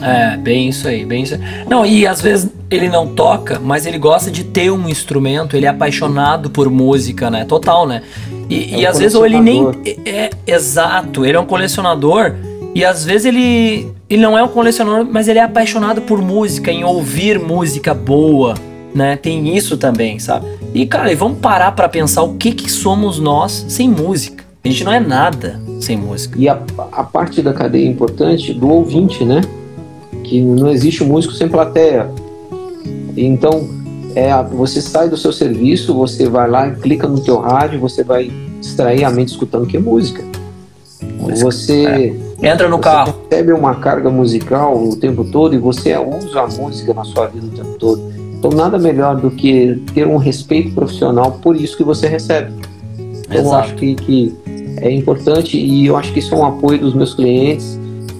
[0.00, 1.40] É, bem isso aí, bem isso aí.
[1.68, 5.66] Não, e às vezes ele não toca, mas ele gosta de ter um instrumento, ele
[5.66, 7.44] é apaixonado por música, né?
[7.44, 8.02] Total, né?
[8.48, 9.66] E, é um e às vezes ou ele nem.
[9.84, 12.34] É, é, exato, ele é um colecionador
[12.74, 16.70] e às vezes ele, ele não é um colecionador, mas ele é apaixonado por música,
[16.70, 18.54] em ouvir música boa,
[18.94, 19.16] né?
[19.16, 20.46] Tem isso também, sabe?
[20.72, 24.44] E cara, e vamos parar para pensar o que que somos nós sem música.
[24.62, 26.38] A gente não é nada sem música.
[26.38, 26.60] E a,
[26.92, 29.40] a parte da cadeia importante do ouvinte, né?
[30.22, 32.08] Que não existe músico sem plateia.
[33.16, 33.68] Então,
[34.14, 38.30] é, você sai do seu serviço, você vai lá, clica no teu rádio, você vai
[38.60, 40.22] distrair a mente escutando que é música.
[41.18, 43.14] música você é Entra no você carro.
[43.28, 47.46] recebe uma carga musical o tempo todo e você usa a música na sua vida
[47.46, 48.12] o tempo todo.
[48.38, 52.52] Então nada melhor do que ter um respeito profissional por isso que você recebe.
[52.98, 54.36] Então, eu acho que, que
[54.78, 57.78] é importante e eu acho que isso é um apoio dos meus clientes,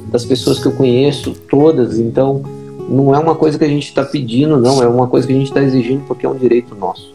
[0.09, 1.99] das pessoas que eu conheço, todas.
[1.99, 2.43] Então
[2.89, 5.37] não é uma coisa que a gente está pedindo, não, é uma coisa que a
[5.37, 7.15] gente está exigindo porque é um direito nosso.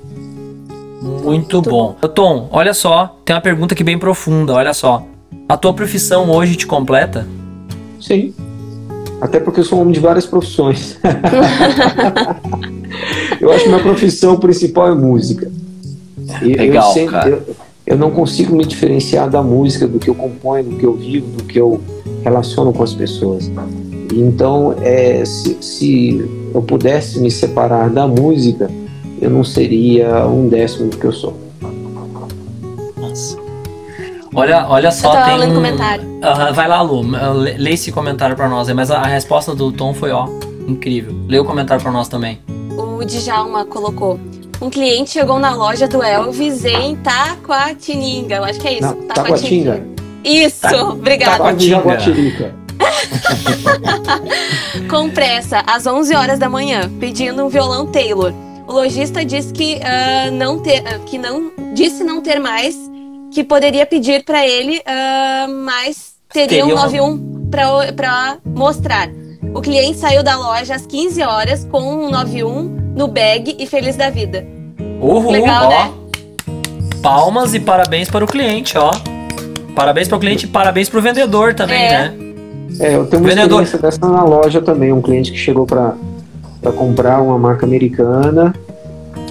[1.01, 1.95] Muito bom.
[2.15, 5.05] Tom, olha só, tem uma pergunta aqui bem profunda, olha só.
[5.47, 7.27] A tua profissão hoje te completa?
[8.01, 8.33] Sim.
[9.21, 10.97] Até porque eu sou um homem de várias profissões.
[13.39, 15.51] eu acho que minha profissão principal é música.
[16.41, 17.29] E Legal, eu, sempre, cara.
[17.29, 20.93] Eu, eu não consigo me diferenciar da música, do que eu componho, do que eu
[20.93, 21.79] vivo, do que eu
[22.23, 23.49] relaciono com as pessoas.
[24.13, 28.69] Então, é, se, se eu pudesse me separar da música,
[29.21, 31.45] eu não seria um décimo do que eu sou.
[34.35, 35.55] Olha, olha só, eu tem lendo um...
[35.55, 36.03] comentário.
[36.03, 37.03] Uh, vai lá, Lu,
[37.57, 38.69] lê esse comentário pra nós.
[38.73, 40.27] Mas a, a, resposta do Tom foi, ó,
[40.67, 41.15] incrível.
[41.27, 42.41] Lê o comentário pra nós também.
[42.77, 44.19] O Djalma colocou.
[44.61, 48.35] Um cliente chegou na loja do Elvis em Taquatininga.
[48.35, 48.81] Eu acho que é isso.
[48.81, 49.83] Não, Taquatinga.
[50.23, 51.37] Isso, Ta obrigada.
[51.37, 52.55] Taquatinga.
[54.89, 58.33] Com pressa, às 11 horas da manhã, pedindo um violão Taylor.
[58.67, 62.75] O lojista disse que, uh, não ter, uh, que não disse não ter mais
[63.35, 67.49] que poderia pedir para ele, uh, mas teria um 91
[67.93, 69.09] para mostrar.
[69.53, 73.97] O cliente saiu da loja às 15 horas com um 91 no bag e feliz
[73.97, 74.47] da vida.
[75.01, 75.69] Uhul, Legal, ó.
[75.69, 75.93] né?
[77.03, 78.91] Palmas e parabéns para o cliente, ó.
[79.75, 81.89] Parabéns para o cliente e parabéns para o vendedor também, é.
[81.89, 82.13] né?
[82.79, 83.63] É, eu tenho uma vendedor.
[83.63, 84.93] experiência dessa na loja também.
[84.93, 85.93] Um cliente que chegou para
[86.77, 88.55] comprar uma marca americana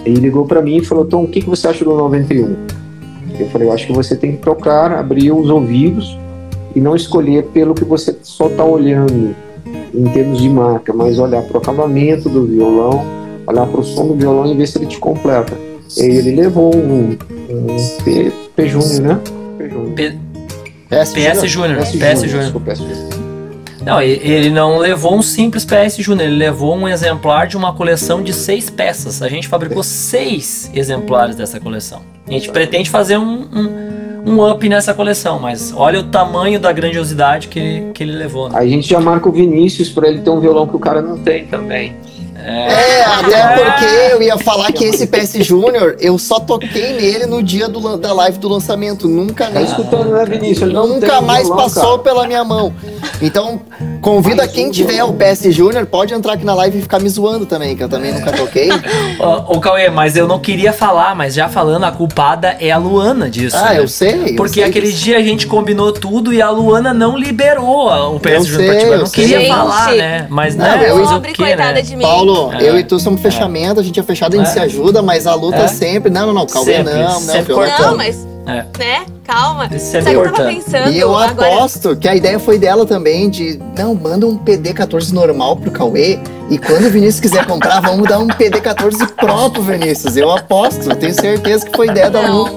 [0.04, 2.83] e ligou para mim e falou: Tom, o que, que você acha do 91?
[3.38, 6.18] Eu falei, eu acho que você tem que tocar, abrir os ouvidos
[6.74, 9.34] e não escolher pelo que você só está olhando
[9.94, 13.04] em termos de marca, mas olhar para o acabamento do violão,
[13.46, 15.56] olhar para o som do violão e ver se ele te completa.
[15.96, 17.16] E aí ele levou um,
[17.50, 19.20] um P, P Júnior, né?
[19.58, 19.94] P Júnior.
[19.94, 20.18] P...
[20.90, 21.78] PS Júnior.
[21.80, 23.23] PS Júnior.
[23.84, 28.22] Não, ele não levou um simples PS Júnior, ele levou um exemplar de uma coleção
[28.22, 29.20] de seis peças.
[29.20, 32.02] A gente fabricou seis exemplares dessa coleção.
[32.26, 36.72] A gente pretende fazer um, um, um up nessa coleção, mas olha o tamanho da
[36.72, 38.48] grandiosidade que que ele levou.
[38.48, 38.58] Né?
[38.58, 41.18] A gente já marca o Vinícius pra ele ter um violão que o cara não
[41.18, 41.94] tem também.
[42.46, 47.42] É, até porque eu ia falar que esse PS Júnior, eu só toquei nele no
[47.42, 49.08] dia do, da live do lançamento.
[49.08, 49.64] Nunca Tá nem.
[49.64, 50.72] escutando, né, Vinícius?
[50.72, 51.98] Nunca mais violão, passou cara.
[51.98, 52.72] pela minha mão.
[53.22, 53.60] Então,
[54.02, 57.46] convida quem tiver o PS Júnior, pode entrar aqui na live e ficar me zoando
[57.46, 58.68] também, que eu também nunca toquei.
[59.18, 62.76] Ô, ô, Cauê, mas eu não queria falar, mas já falando, a culpada é a
[62.76, 63.56] Luana disso.
[63.56, 63.78] Ah, né?
[63.78, 64.30] eu sei.
[64.32, 65.02] eu Porque sei aquele disso.
[65.04, 68.74] dia a gente combinou tudo e a Luana não liberou o PS Eu Júnior pra
[68.74, 68.86] sei, ti.
[68.86, 69.22] Eu eu não sei.
[69.24, 69.48] queria Gente.
[69.48, 70.26] falar, né?
[70.28, 71.82] Mas Não, né, eu- fazer o Pobre, quê, coitada né?
[71.82, 72.04] de mim.
[72.34, 72.68] Paulo, É.
[72.68, 74.52] eu e tu somos fechamento, a gente é fechado, a gente É.
[74.52, 75.68] se ajuda, mas a luta É.
[75.68, 76.10] sempre.
[76.10, 77.86] Não, não, não, Cauê, Sempre, não, não, sempre cortando.
[77.86, 78.66] Não, mas, É.
[78.78, 79.06] né?
[79.26, 79.66] Calma.
[79.72, 80.90] Isso é Sabe que eu tava pensando?
[80.92, 81.54] E eu agora?
[81.54, 86.18] aposto que a ideia foi dela também, de não, manda um PD14 normal pro Cauê.
[86.50, 90.14] E quando o Vinícius quiser comprar, vamos dar um PD14 Pro pro Vinícius.
[90.16, 92.50] Eu aposto, eu tenho certeza que foi ideia da Lu.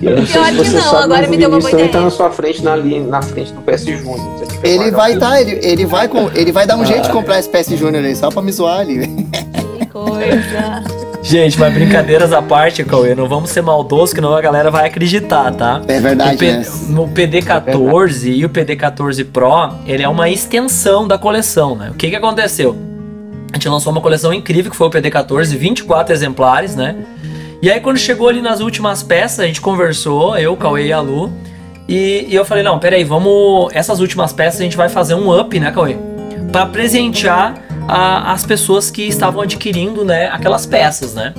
[0.00, 1.70] E eu não sei se você não, sabe, agora mas me o deu uma boa
[1.70, 1.98] também ideia.
[1.98, 4.20] tá na sua frente, na, linha, na frente do PS Júnior.
[4.62, 7.38] Ele vai o tá, ele, ele vai com, ele vai dar um jeito de comprar
[7.38, 9.06] esse PS Júnior aí, só pra me zoar ali.
[9.78, 10.84] Que coisa.
[11.20, 14.86] Gente, mas brincadeiras à parte, Cauê, não vamos ser maldosos, que não a galera vai
[14.86, 15.82] acreditar, tá?
[15.88, 16.66] É verdade, o P- né?
[16.90, 21.90] No PD14 e o PD14 Pro, ele é uma extensão da coleção, né?
[21.90, 22.76] O que que aconteceu?
[23.52, 26.94] A gente lançou uma coleção incrível que foi o PD14, 24 exemplares, né?
[27.60, 31.00] E aí quando chegou ali nas últimas peças, a gente conversou, eu, Cauê e a
[31.00, 31.32] Lu,
[31.88, 33.70] e, e eu falei, não, peraí, vamos...
[33.72, 35.96] Essas últimas peças a gente vai fazer um up, né, Cauê?
[36.52, 37.54] Pra presentear
[37.88, 41.34] a- as pessoas que estavam adquirindo, né, aquelas peças, né?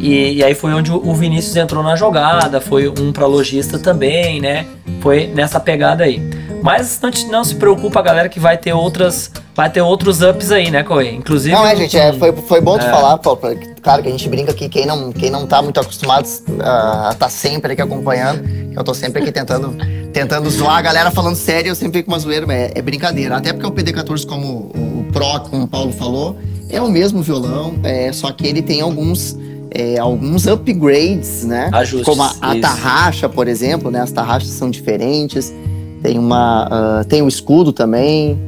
[0.00, 4.40] E, e aí foi onde o Vinícius entrou na jogada, foi um pra lojista também,
[4.40, 4.64] né?
[5.00, 6.22] Foi nessa pegada aí.
[6.62, 10.50] Mas não, te- não se preocupa, galera, que vai ter outras, vai ter outros ups
[10.50, 11.12] aí, né, Cauê?
[11.12, 11.54] Inclusive.
[11.54, 12.90] Não, é, gente, é, foi, foi bom tu É.
[12.90, 16.26] falar, claro que a gente brinca aqui, quem não, quem não tá muito acostumado
[16.60, 18.42] a estar sempre aqui acompanhando,
[18.76, 19.74] eu tô sempre aqui tentando,
[20.12, 23.36] tentando zoar a galera falando sério, eu sempre fico uma zoeira, mas é, é brincadeira.
[23.36, 26.36] Até porque o PD14, como o, o Pro, como o Paulo falou,
[26.68, 29.36] é o mesmo violão, é, só que ele tem alguns,
[29.70, 31.70] é, alguns upgrades, né?
[31.72, 34.00] Ajustes, Como a, a tarraxa, por exemplo, né?
[34.02, 35.52] As tarraxas são diferentes.
[36.02, 38.38] Tem uma, ah, tem o escudo também,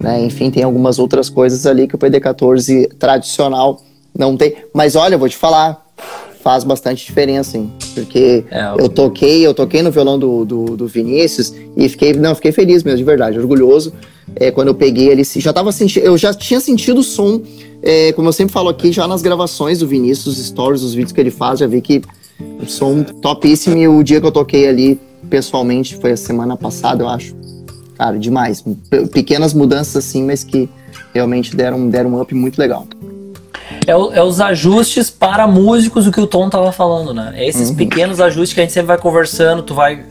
[0.00, 0.24] né?
[0.24, 3.80] Enfim, tem algumas outras coisas ali que o PD14 tradicional
[4.16, 4.54] não tem.
[4.74, 5.84] Mas olha, eu vou te falar,
[6.42, 7.72] faz bastante diferença, hein?
[7.94, 12.34] Porque É, eu toquei, eu toquei no violão do, do, do Vinícius e fiquei, não,
[12.34, 13.92] fiquei feliz mesmo, de verdade, orgulhoso.
[14.34, 17.40] É, quando eu peguei ele, já tava sentindo, eu já tinha sentido o som,
[17.82, 21.12] é, como eu sempre falo aqui, já nas gravações do Vinícius, os stories, os vídeos
[21.12, 22.02] que ele faz, já vi que
[22.62, 27.02] o som topíssimo e o dia que eu toquei ali, pessoalmente, foi a semana passada,
[27.02, 27.34] eu acho.
[27.96, 28.62] Cara, demais.
[28.90, 30.68] Pe- Pequenas mudanças assim, mas que
[31.14, 32.86] realmente deram, deram um up muito legal.
[33.86, 37.32] É, o- é os ajustes para músicos, o que o Tom tava falando, né?
[37.36, 40.04] É esses pequenos ajustes que a gente sempre vai conversando, tu vai.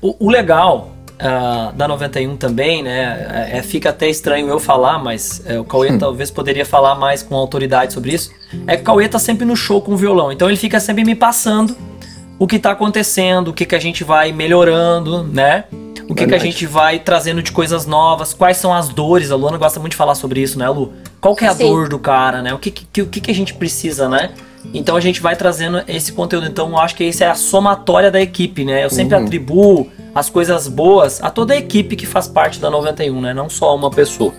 [0.00, 3.48] O, o legal ah, da 91 também, né?
[3.52, 7.34] É, fica até estranho eu falar, mas é, o Cauê talvez poderia falar mais com
[7.36, 8.30] autoridade sobre isso.
[8.66, 11.04] É que o Cauê tá sempre no show com o violão, então ele fica sempre
[11.04, 11.76] me passando
[12.38, 15.64] o que tá acontecendo, o que, que a gente vai melhorando, né?
[16.08, 19.30] O que, que a gente vai trazendo de coisas novas, quais são as dores.
[19.30, 20.92] A Luana gosta muito de falar sobre isso, né, Lu?
[21.20, 21.68] Qual que é a Sim.
[21.68, 22.52] dor do cara, né?
[22.52, 24.30] O que, que, o que, que a gente precisa, né?
[24.74, 26.46] Então a gente vai trazendo esse conteúdo.
[26.46, 28.84] Então eu acho que isso é a somatória da equipe, né?
[28.84, 29.24] Eu sempre Uhum.
[29.24, 33.32] atribuo as coisas boas a toda a equipe que faz parte da 91, né?
[33.32, 34.32] Não só uma pessoa.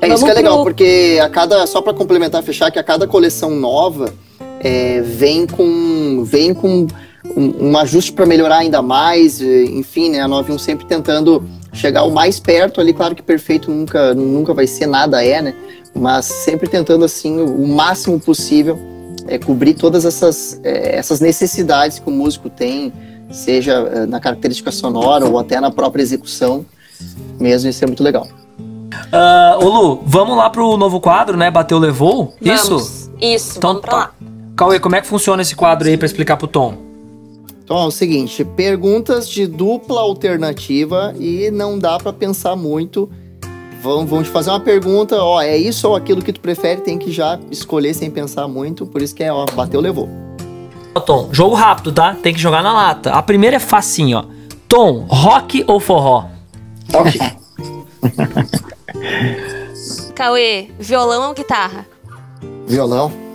[0.00, 2.78] É Vamos isso que é legal, pro- porque a cada, só para complementar, fechar, que
[2.78, 4.12] a cada coleção nova
[4.60, 6.86] é, vem com vem com
[7.36, 12.10] um, um ajuste para melhorar ainda mais, enfim, né, a 91 sempre tentando chegar o
[12.10, 15.54] mais perto ali, claro que perfeito nunca, nunca vai ser, nada é, né,
[15.94, 18.78] mas sempre tentando assim o, o máximo possível
[19.28, 22.92] é, cobrir todas essas, é, essas necessidades que o músico tem,
[23.30, 26.64] seja é, na característica sonora ou até na própria execução
[27.38, 28.26] mesmo, isso é muito legal.
[29.12, 31.50] Ah, ô Lu, vamos lá pro novo quadro, né?
[31.50, 32.34] Bateu, levou?
[32.40, 32.70] Isso?
[32.70, 33.10] Vamos.
[33.20, 34.10] Isso, Então vamos pra lá.
[34.58, 36.76] Cauê, como é que funciona esse quadro aí pra explicar pro Tom?
[37.62, 43.08] Então é o seguinte, perguntas de dupla alternativa e não dá pra pensar muito.
[43.80, 46.98] Vão, vão te fazer uma pergunta, ó, é isso ou aquilo que tu prefere, tem
[46.98, 50.08] que já escolher sem pensar muito, por isso que é, ó, bateu, levou.
[50.92, 52.16] Ó, Tom, jogo rápido, tá?
[52.20, 53.12] Tem que jogar na lata.
[53.12, 54.24] A primeira é facinho, ó.
[54.66, 56.24] Tom, rock ou forró?
[56.92, 57.20] Ok.
[60.16, 61.86] Cauê, violão ou guitarra?
[62.66, 63.27] Violão,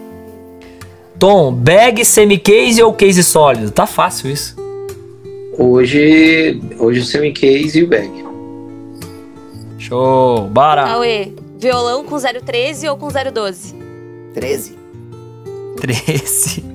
[1.23, 3.71] Tom, bag, semi-case ou case sólido?
[3.71, 4.57] Tá fácil isso.
[5.57, 8.11] Hoje, hoje o semi-case e o bag.
[9.79, 10.83] Show, bora.
[10.83, 13.73] Cauê, violão com 013 ou com 012?
[14.33, 14.77] 13.
[15.79, 16.65] 13.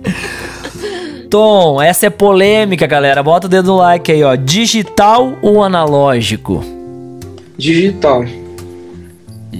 [1.29, 3.23] Tom, essa é polêmica, galera.
[3.23, 4.35] Bota o dedo no like aí, ó.
[4.35, 6.65] Digital ou analógico?
[7.59, 8.25] Digital.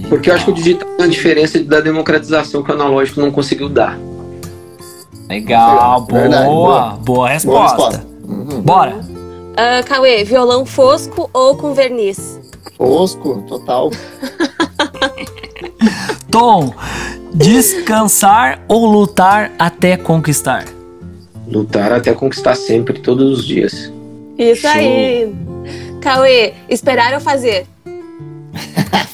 [0.09, 3.29] Porque eu acho que o digital tem a diferença da democratização que o analógico não
[3.29, 4.08] conseguiu dar.
[5.29, 7.29] Legal, boa, Verdade, boa, boa.
[7.29, 7.75] resposta.
[7.77, 8.07] Boa resposta.
[8.27, 8.61] Uhum.
[8.61, 8.99] Bora.
[9.55, 12.39] Ah, Cauê, violão fosco ou com verniz?
[12.75, 13.91] Fosco, total.
[16.31, 16.73] Tom,
[17.33, 20.65] descansar ou lutar até conquistar?
[21.47, 23.91] Lutar até conquistar sempre, todos os dias.
[24.37, 25.33] Isso aí.
[26.01, 27.67] Cauê, esperar ou fazer?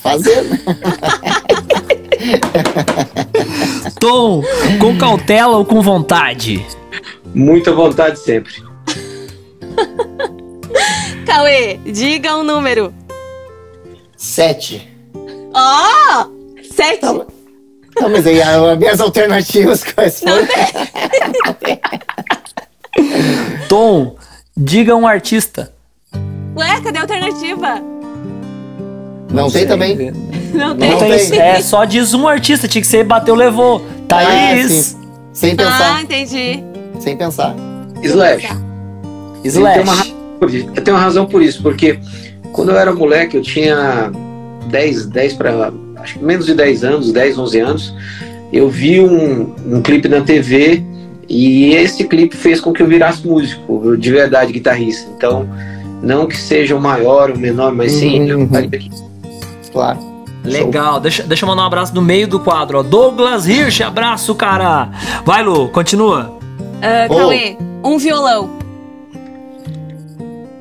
[0.02, 0.46] Fazer?
[4.00, 4.44] Tom,
[4.80, 6.66] com cautela ou com vontade?
[7.34, 8.54] Muita vontade sempre.
[11.26, 12.94] Cauê, diga um número.
[14.16, 14.88] Sete.
[15.54, 16.28] Ó!
[16.72, 17.00] sete!
[17.02, 17.14] Tá,
[17.96, 20.46] Tá, mas aí as minhas alternativas quais foram?
[23.70, 24.18] Tom,
[24.56, 25.74] diga um artista.
[26.58, 27.82] Ué, cadê a alternativa?
[29.32, 30.12] Não, tem também?
[30.54, 30.98] Não Não tem.
[31.30, 31.40] tem.
[31.40, 33.86] É, só diz um artista, tinha que ser bateu, levou.
[34.08, 34.96] Thaís.
[34.98, 35.08] Ah, sim.
[35.34, 36.02] Sem Ah, pensar.
[36.04, 36.64] entendi.
[37.00, 37.56] Sem pensar.
[38.02, 38.48] Slash.
[39.44, 40.16] Eu tenho, uma, Slash.
[40.76, 42.00] eu tenho uma razão por isso, porque
[42.54, 44.12] quando eu era moleque, eu tinha
[44.70, 47.94] 10, 10 para acho que menos de 10 anos, 10, 11 anos,
[48.54, 50.82] eu vi um, um clipe na TV
[51.28, 55.10] e esse clipe fez com que eu virasse músico, de verdade, guitarrista.
[55.18, 55.48] Então,
[56.02, 58.50] não que seja o maior ou o menor, mas sim, eu Uhum.
[58.54, 58.90] aqui.
[59.76, 60.00] Claro.
[60.46, 62.84] Legal, deixa, deixa eu mandar um abraço no meio do quadro, ó.
[62.84, 64.88] Douglas Hirsch, abraço, cara.
[65.26, 66.38] Vai, Lu, continua.
[67.10, 67.16] Ô.
[67.18, 68.52] Cauê, um violão.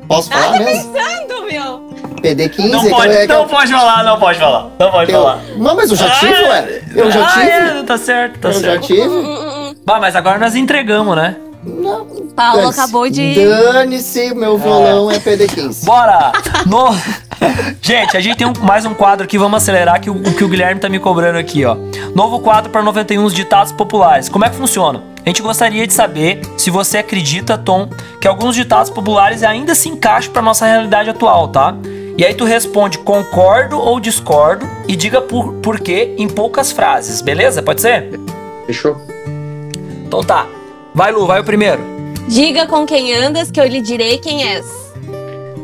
[0.09, 0.93] Posso falar mesmo?
[0.93, 1.95] Pensando, meu.
[2.23, 2.69] PD15.
[2.71, 4.67] Não que pode, é- que é- não pode falar, não pode falar.
[4.81, 5.41] Não pode eu- falar.
[5.59, 6.83] Não, mas eu já tive, Ah, ué.
[6.97, 7.51] Eu já ah, tive.
[7.51, 8.87] é, tá certo, tá eu já certo.
[8.87, 9.01] tive.
[9.03, 9.75] Hum, hum, hum.
[9.85, 11.37] Bah, mas agora nós entregamos, né?
[11.67, 12.07] Não.
[12.37, 13.35] Paulo acabou de.
[13.35, 15.85] Dane-se, meu violão é, PD15.
[15.87, 16.33] Bora!
[16.67, 16.95] No...
[17.81, 20.45] gente, a gente tem um- mais um quadro aqui, vamos acelerar que o, o que
[20.45, 21.77] o Guilherme tá me cobrando aqui, ó.
[22.15, 24.29] Novo quadro para 91 ditados populares.
[24.29, 25.03] Como é que funciona?
[25.25, 27.89] A gente gostaria de saber se você acredita, Tom,
[28.21, 31.75] que alguns ditados populares ainda se encaixam para nossa realidade atual, tá?
[32.17, 37.21] E aí tu responde concordo ou discordo e diga por, por quê em poucas frases,
[37.23, 37.63] beleza?
[37.63, 38.21] Pode ser?
[38.67, 38.97] Fechou?
[40.07, 40.47] Então tá.
[40.95, 41.81] Vai, Lu, vai o primeiro.
[42.29, 44.65] Diga com quem andas que eu lhe direi quem és.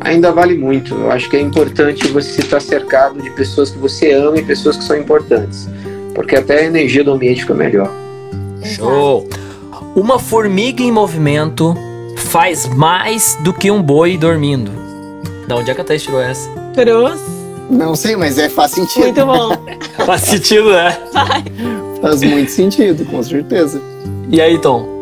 [0.00, 0.94] Ainda vale muito.
[0.94, 4.76] Eu acho que é importante você estar cercado de pessoas que você ama e pessoas
[4.76, 5.68] que são importantes.
[6.14, 7.88] Porque até a energia do ambiente fica melhor.
[8.64, 9.28] Show!
[9.94, 11.76] Uma formiga em movimento
[12.16, 14.72] faz mais do que um boi dormindo.
[15.46, 16.50] Da onde é que a Thaís tirou essa?
[16.74, 17.20] Cruz.
[17.70, 19.04] Não sei, mas é, faz sentido.
[19.04, 19.50] Muito bom.
[20.04, 20.98] Faz sentido, né?
[21.12, 21.44] Vai.
[22.00, 23.80] Faz muito sentido, com certeza.
[24.28, 24.99] E aí, Tom?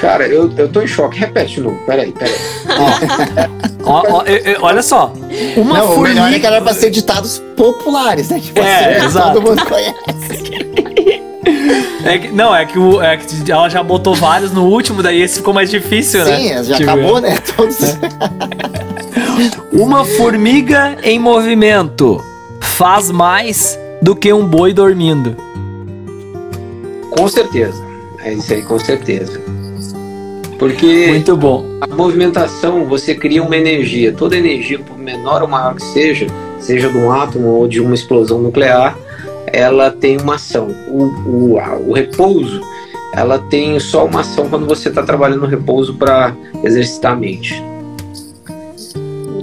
[0.00, 1.18] Cara, eu, eu tô em choque.
[1.18, 1.78] Repete de novo.
[1.86, 2.34] Peraí, peraí.
[3.84, 5.12] Ó, ó, eu- eu- olha só.
[5.56, 6.38] Uma não, o melhor é formiga.
[6.40, 8.38] que era pra ser ditados populares, né?
[8.38, 9.32] Tipo É, assim, exato.
[9.32, 10.60] todo mundo conhece.
[12.04, 15.20] É que- não, é que, o- é que ela já botou vários no último, daí
[15.20, 16.36] esse ficou mais difícil, né?
[16.36, 17.36] Sim, já Tipo, acabou, né?
[17.56, 17.76] Todos.
[19.72, 22.22] Uma formiga em movimento
[22.60, 25.36] faz mais do que um boi dormindo.
[27.10, 27.82] Com certeza.
[28.24, 29.40] É isso aí, com certeza.
[30.60, 31.64] Porque Muito bom.
[31.80, 34.12] a movimentação, você cria uma energia.
[34.12, 36.26] Toda energia, por menor ou maior que seja,
[36.60, 38.94] seja de um átomo ou de uma explosão nuclear,
[39.46, 40.68] ela tem uma ação.
[40.88, 41.04] O,
[41.54, 42.60] o, a- o repouso,
[43.14, 47.54] ela tem só uma ação quando você está trabalhando no repouso para exercitar a mente.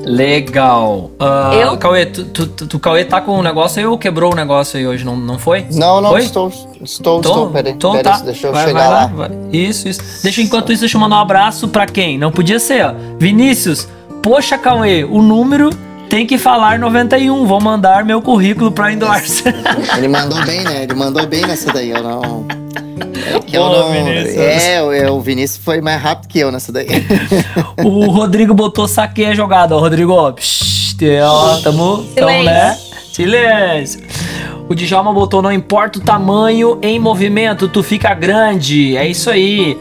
[0.07, 1.11] Legal.
[1.19, 1.77] Ah, Eu?
[1.77, 4.77] Cauê, tu, tu, tu, tu- Cauê tá com o negócio aí ou quebrou o negócio
[4.79, 5.03] aí hoje?
[5.05, 5.65] Não, não foi?
[5.71, 6.21] Não, não, Oi?
[6.23, 6.47] estou,
[6.81, 7.49] estou, Então, estou.
[7.49, 8.19] Peraí, então peraí, tá.
[8.23, 9.05] deixa eu vai, chegar vai lá.
[9.07, 9.29] vai.
[9.51, 10.01] Isso, isso.
[10.23, 12.17] Deixa, enquanto isso, deixa eu mandar um abraço pra quem?
[12.17, 12.93] Não podia ser, ó.
[13.19, 13.87] Vinícius,
[14.23, 15.69] poxa, Cauê, o número
[16.09, 17.45] tem que falar 91.
[17.45, 19.43] Vou mandar meu currículo pra endorse.
[19.97, 20.83] Ele mandou bem, né?
[20.83, 21.89] Ele mandou bem nessa daí.
[21.89, 22.45] Eu não.
[23.47, 23.91] É que eu Ô, não.
[23.91, 24.35] Vinícius.
[24.37, 26.87] É, o- o Vinícius foi mais rápido que eu nessa daí.
[27.83, 29.79] o Rodrigo botou saque a jogada, ó.
[29.79, 30.31] Rodrigo, ó.
[30.31, 32.77] Psh, ó, tamo, tamo, né?
[33.13, 34.01] Silêncio.
[34.69, 38.97] O Djalma botou, não importa o tamanho, em movimento, tu fica grande.
[38.97, 39.77] É isso aí.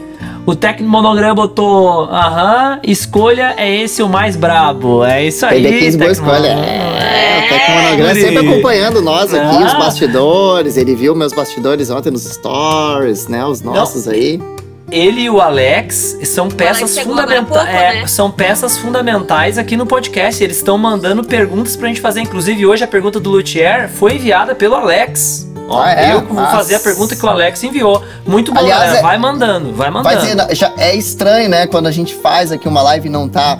[0.47, 5.03] O técnico monograma botou, aham, escolha é esse o mais brabo.
[5.03, 5.65] É isso aí.
[5.65, 6.47] Ele quis boa escolha.
[6.47, 8.21] É, o Tecmonograma guri.
[8.21, 9.65] sempre acompanhando nós aqui, Ah.
[9.67, 10.77] os bastidores.
[10.77, 13.45] Ele viu meus bastidores ontem nos stories, né?
[13.45, 14.41] Os nossos aí.
[14.89, 17.45] Ele e o Alex são peças fundamentais.
[17.65, 18.07] pouco, é, né?
[18.07, 20.41] São peças fundamentais aqui no podcast.
[20.41, 22.21] Eles estão mandando perguntas pra gente fazer.
[22.21, 25.46] Inclusive, hoje a pergunta do Luthier foi enviada pelo Alex.
[25.67, 26.13] Ó, Ah, é?
[26.13, 28.03] Eu vou Mas- fazer a pergunta que o Alex enviou.
[28.25, 28.99] Muito bom, Aliás, galera.
[28.99, 30.15] é- Vai mandando, vai mandando.
[30.15, 31.67] Vai dizer, já é estranho, né?
[31.67, 33.57] Quando a gente faz aqui uma live e não tá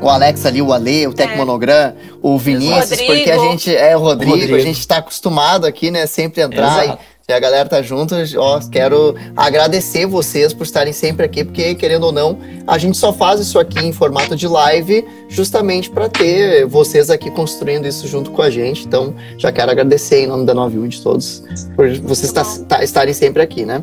[0.00, 3.12] o Alex ali, o Ale, o Tec Monogram, o Vinícius, Rodrigo.
[3.14, 4.56] porque a gente é o Rodrigo, Rodrigo.
[4.56, 6.06] a gente tá acostumado aqui, né?
[6.06, 6.98] Sempre entrar Exato.
[7.02, 8.14] e, e a galera tá junto.
[8.36, 13.12] Ó, quero agradecer vocês por estarem sempre aqui, porque querendo ou não, a gente só
[13.14, 18.30] faz isso aqui em formato de live justamente para ter vocês aqui construindo isso junto
[18.30, 18.84] com a gente.
[18.86, 21.42] Então, já quero agradecer em nome da 91 de todos
[21.74, 23.80] por vocês tá- tá- estarem sempre aqui, né?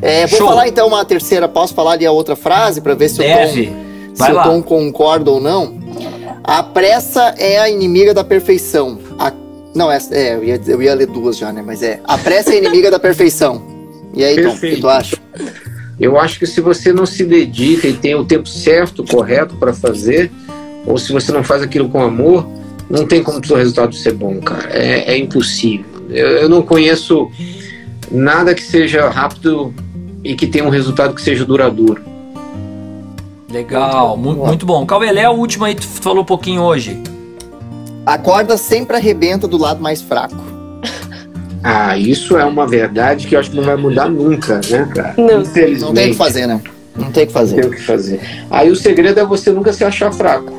[0.00, 0.48] É, vou Show.
[0.48, 3.28] falar então uma terceira, posso falar ali a outra frase para ver se o Tom,
[3.28, 3.72] Deve.
[4.14, 4.42] se o.
[4.44, 5.82] Tom concorda ou não.
[6.44, 8.98] A pressa é a inimiga da perfeição.
[9.18, 9.32] A-
[9.74, 11.62] não, é, é, eu, ia, eu ia ler duas já, né?
[11.64, 12.00] Mas é.
[12.04, 13.62] A pressa é a inimiga da perfeição.
[14.14, 15.16] E aí, Tom, o que tu acha?
[15.98, 19.72] Eu acho que se você não se dedica e tem o tempo certo, correto para
[19.72, 20.30] fazer,
[20.86, 22.46] ou se você não faz aquilo com amor,
[22.90, 24.68] não tem como o seu resultado ser bom, cara.
[24.70, 25.86] É, é impossível.
[26.10, 27.30] Eu, eu não conheço
[28.10, 29.72] nada que seja rápido
[30.22, 32.02] e que tenha um resultado que seja duradouro.
[33.50, 34.84] Legal, mu- muito, bom.
[34.84, 37.00] Cauê, a última aí, tu falou um pouquinho hoje.
[38.06, 40.34] A corda sempre arrebenta do lado mais fraco.
[41.66, 45.14] Ah, isso é uma verdade que eu acho que não vai mudar nunca, né, cara?
[45.16, 45.40] Não.
[45.40, 45.80] Infelizmente.
[45.80, 46.60] Não tem o que fazer, né?
[46.94, 47.56] Não tem o que Não fazer.
[47.62, 48.20] tem o que fazer.
[48.50, 50.52] Aí o segredo é você nunca se achar fraco.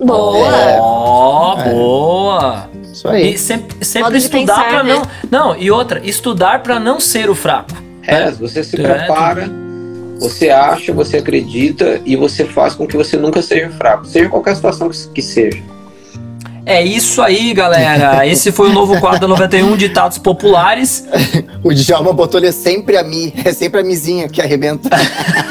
[0.00, 0.48] Boa!
[0.48, 0.78] É.
[0.80, 1.70] Ó, É.
[1.72, 2.68] boa.
[2.92, 3.34] Isso aí.
[3.34, 4.94] E sempre, sempre estudar pensar, pra né?
[5.30, 5.50] não.
[5.50, 7.70] Não, e outra, estudar pra não ser o fraco.
[8.02, 8.82] É, você se É.
[8.82, 9.48] prepara,
[10.18, 14.56] você acha, você acredita e você faz com que você nunca seja fraco, seja qualquer
[14.56, 15.62] situação que seja.
[16.70, 18.26] É isso aí, galera.
[18.26, 21.06] Esse foi o novo quadro da 91 Ditados Populares.
[21.64, 24.88] O Djalma botou ele é sempre a mi, é sempre a mizinha que arrebenta.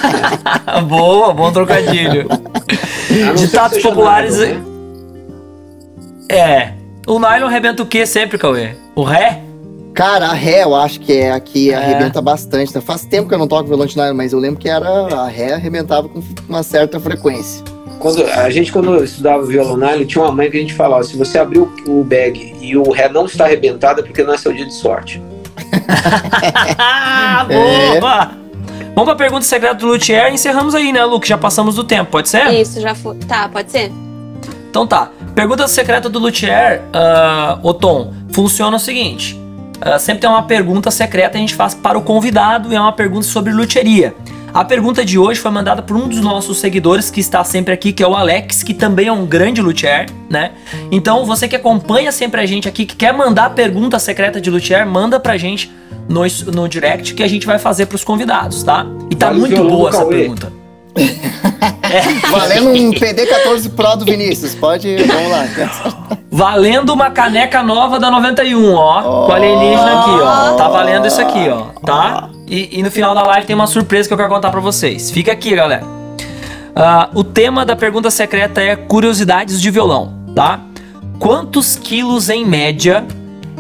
[0.88, 2.28] Boa, bom trocadilho.
[2.32, 4.38] A que Ditados seja populares.
[4.38, 4.62] nada, né?
[6.30, 6.74] É.
[7.06, 8.76] O nylon arrebenta o que sempre, Cauê?
[8.96, 9.42] O ré?
[9.94, 11.76] Cara, a ré eu acho que é aqui, É.
[11.76, 12.80] arrebenta bastante.
[12.80, 15.28] Faz tempo que eu não toco violão de nylon, mas eu lembro que era a
[15.28, 17.64] ré arrebentava com uma certa frequência.
[18.00, 21.40] Quando, a gente, quando estudava violonalho, tinha uma mãe que a gente falava: se você
[21.40, 24.66] abrir o, bag e o ré não está arrebentado, é porque não é seu dia
[24.66, 25.22] de sorte.
[26.80, 28.32] Ah, boa!
[28.96, 31.20] Vamos pra pergunta secreta do Luthier e encerramos aí, né, Lu?
[31.20, 32.48] Que já passamos do tempo, pode ser?
[32.52, 33.16] Isso, já foi.
[33.18, 33.92] Tá, pode ser?
[34.70, 35.12] Então tá.
[35.36, 39.40] Pergunta secreta do Luthier, uh, ô Tom, funciona o seguinte.
[39.80, 42.82] ah, sempre tem uma pergunta secreta que a gente faz para o convidado e é
[42.82, 44.16] uma pergunta sobre luthieria.
[44.54, 47.92] A pergunta de hoje foi mandada por um dos nossos seguidores que está sempre aqui,
[47.94, 50.52] que é o Alex, que também é um grande luthier, né?
[50.92, 54.50] Então, você que acompanha sempre a gente aqui, que quer mandar a pergunta secreta de
[54.50, 55.72] luthier, manda pra gente
[56.10, 56.22] no,
[56.54, 58.86] no direct que a gente vai fazer pros convidados, tá?
[59.12, 60.18] E tá Vale muito boa essa Cauê.
[60.18, 60.54] pergunta.
[62.32, 64.56] Valendo um PD14 Pro do Vinícius.
[64.56, 64.98] Pode.
[64.98, 65.46] Vamos lá.
[66.32, 69.26] Valendo uma caneca nova da 91, ó.
[69.28, 70.56] Com alienígena aqui, ó.
[70.56, 71.68] Tá valendo isso aqui, ó.
[71.86, 72.30] Tá?
[72.48, 75.12] E, e no final da live tem uma surpresa que eu quero contar pra vocês.
[75.12, 75.84] Fica aqui, galera.
[76.76, 80.60] Ah, o tema da pergunta secreta é curiosidades de violão, tá?
[81.20, 83.04] Quantos quilos em média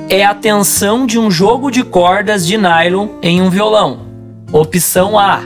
[0.09, 4.01] é a tensão de um jogo de cordas de nylon em um violão?
[4.53, 5.41] Opção A: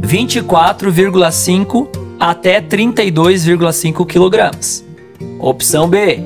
[0.00, 4.82] 24,5 até 32,5 quilogramas.
[5.38, 6.20] Opção B: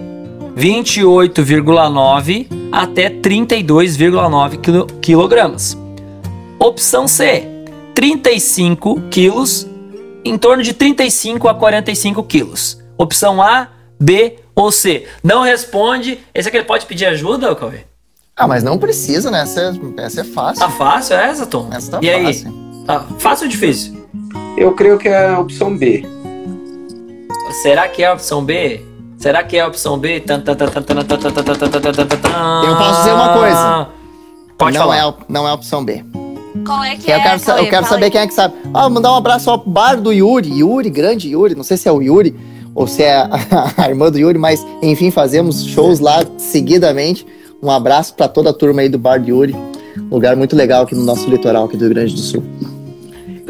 [0.57, 5.77] 28,9 até 32,9 quilo- quilogramas.
[6.63, 7.49] Opção C,
[7.95, 9.67] 35 quilos,
[10.23, 12.79] em torno de 35 a 45 quilos.
[12.99, 15.07] Opção A, B ou C.
[15.25, 16.21] Não responde.
[16.35, 17.87] Esse aqui ele pode pedir ajuda, Cauê?
[18.37, 19.41] Ah, mas não precisa, né?
[19.41, 20.61] Essa, essa é fácil.
[20.61, 21.71] Tá fácil é essa, Tom?
[21.73, 22.49] Essa tá e fácil.
[22.49, 22.85] Aí?
[22.87, 24.07] Tá fácil ou difícil?
[24.59, 26.05] Eu creio que é a opção B.
[27.63, 28.85] Será que é a opção B?
[29.17, 30.23] Será que é a opção B?
[30.27, 30.37] Eu
[32.77, 33.89] posso dizer uma coisa.
[34.59, 34.99] Pode não falar.
[34.99, 36.05] É, não é a opção B.
[36.67, 37.17] Qual é que Que é?
[37.19, 37.61] eu quero, Cauê?
[37.61, 38.11] eu quero saber aí.
[38.11, 38.55] quem é que sabe.
[38.75, 40.51] Ah, mandar um abraço ao bar do Yuri.
[40.59, 41.55] Yuri, grande Yuri.
[41.55, 42.35] Não sei se é o Yuri
[42.75, 43.29] ou se é a,
[43.77, 47.27] a irmã do Yuri, mas enfim, fazemos shows lá seguidamente.
[47.63, 49.55] Um abraço para toda a turma aí do bar do Yuri.
[50.11, 52.43] Lugar muito legal aqui no nosso litoral aqui do Rio Grande do Sul.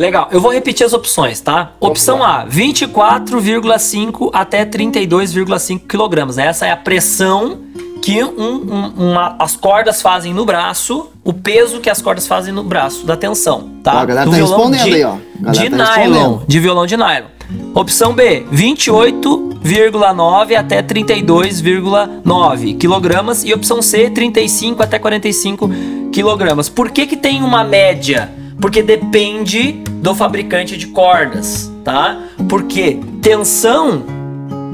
[0.00, 1.72] Legal, eu vou repetir as opções, tá?
[1.78, 6.38] Opção A, 24,5 até 32,5 quilogramas.
[6.38, 7.58] Essa é a pressão
[8.00, 12.50] que um- um- uma- as cordas fazem no braço, o peso que as cordas fazem
[12.50, 13.92] no braço, da tensão, tá?
[13.94, 15.16] Ó, a galera Do tá violão respondendo de, aí, ó.
[15.52, 17.26] De tá nylon, de violão de nylon.
[17.74, 23.44] Opção B, 28,9 até 32,9 quilogramas.
[23.44, 25.68] E opção C, 35 até 45
[26.10, 26.70] quilogramas.
[26.70, 28.39] Por que que tem uma média?
[28.60, 32.18] Porque depende do fabricante de cordas, tá?
[32.48, 34.04] Porque tensão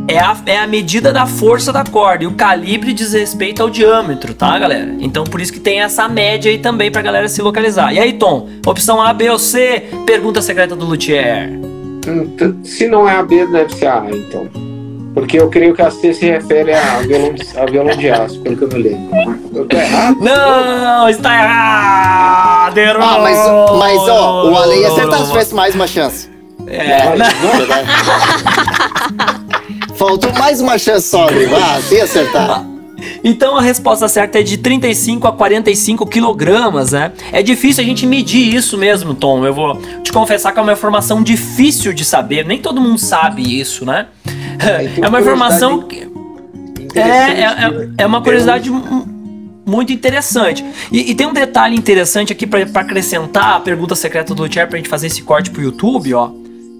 [0.09, 2.25] é a, é a medida da força da corda.
[2.25, 4.95] E o calibre diz respeito ao diâmetro, tá, galera?
[5.01, 7.93] Então por isso que tem essa média aí também pra galera se localizar.
[7.93, 8.49] E aí, Tom?
[8.67, 9.85] Opção A, B ou C?
[10.07, 11.51] Pergunta secreta do Luthier.
[12.09, 14.49] Hum, Se não é a B, deve ser a A, então.
[15.17, 18.39] Porque eu creio que a C se refere a violão de, a violão de aço,
[18.41, 19.41] pelo que eu me lembro.
[19.55, 20.19] Eu tô errado?
[20.21, 22.77] Não, está errado!
[22.77, 23.03] Errou!
[23.03, 23.39] Ah, mas,
[23.79, 26.29] mas ó, o Ale ia acertar se tivesse mais uma chance.
[26.67, 27.25] É, né?
[29.97, 31.55] Faltou mais uma chance só, amigo.
[31.57, 32.67] Ah, se acertar.
[33.23, 37.13] Então a resposta certa é de 35 a 45 quilogramas, né?
[37.33, 39.45] É difícil a gente medir isso mesmo, Tom.
[39.45, 42.45] Eu vou te confessar que é uma informação difícil de saber.
[42.47, 44.07] Nem todo mundo sabe isso, né?
[45.03, 46.09] É uma informação que.
[46.95, 49.07] É, é, é- é uma curiosidade mu-
[49.67, 50.65] muito interessante.
[50.91, 54.79] E, e tem um detalhe interessante aqui para acrescentar a pergunta secreta do Luthier pra
[54.79, 56.31] gente fazer esse corte pro YouTube, ó.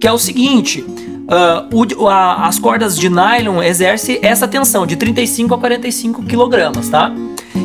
[0.01, 0.83] Que é o seguinte:
[1.27, 6.89] ah, o- a- as cordas de nylon exercem essa tensão de 35 a 45 quilogramas,
[6.89, 7.11] tá?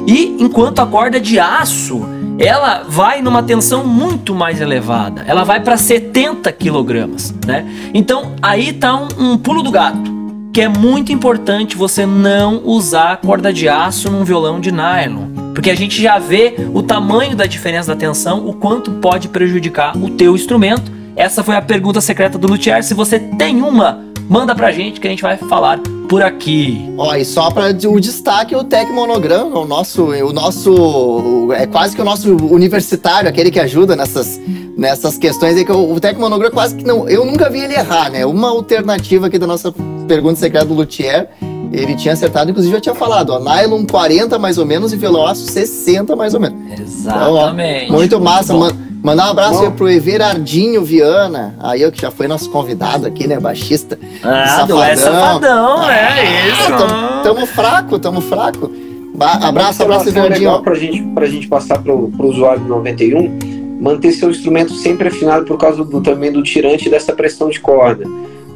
[0.06, 2.02] E enquanto a corda de aço
[2.38, 5.22] ela vai numa tensão muito mais elevada.
[5.28, 7.64] Ela vai para 70 quilogramas, né?
[7.92, 10.10] Então aí tá um, um pulo do gato,
[10.52, 15.70] que é muito importante você não usar corda de aço num violão de nylon, porque
[15.70, 20.10] a gente já vê o tamanho da diferença da tensão, o quanto pode prejudicar o
[20.10, 20.90] teu instrumento.
[21.14, 22.82] Essa foi a pergunta secreta do Luthier.
[22.82, 26.92] Se você tem uma, manda pra gente que a gente vai falar por aqui.
[26.96, 31.94] Ó, e só para o destaque, o Tec Monograma, o nosso, o nosso, é quase
[31.94, 34.40] que o nosso universitário, aquele que ajuda nessas,
[34.76, 37.74] nessas questões aí, que o, o Tec Monograma quase que não, eu nunca vi ele
[37.74, 38.24] errar, né?
[38.24, 39.72] Uma alternativa aqui da nossa
[40.08, 41.28] pergunta secreta do Luthier,
[41.72, 45.46] ele tinha acertado, inclusive eu tinha falado, ó, nylon 40 mais ou menos e aço
[45.46, 46.58] 60 mais ou menos.
[46.72, 47.92] Então, ó, Exatamente.
[47.92, 48.70] muito massa, bom.
[49.03, 49.64] Man- Mandar um abraço Bom.
[49.64, 53.98] aí pro Everardinho Viana, aí eu que já foi nosso convidado aqui, né, baixista.
[54.22, 56.72] Ah, do é safadão, é isso.
[56.72, 58.70] Ah, tamo, tamo fraco, tamo fraco.
[59.14, 60.48] Ba abraço, abraço, Everardinho.
[60.50, 63.38] legal pra gente, pra gente passar pro, pro usuário do 91,
[63.80, 67.61] manter seu instrumento sempre afinado por causa do, também do tirante e dessa pressão de
[67.61, 68.05] corda,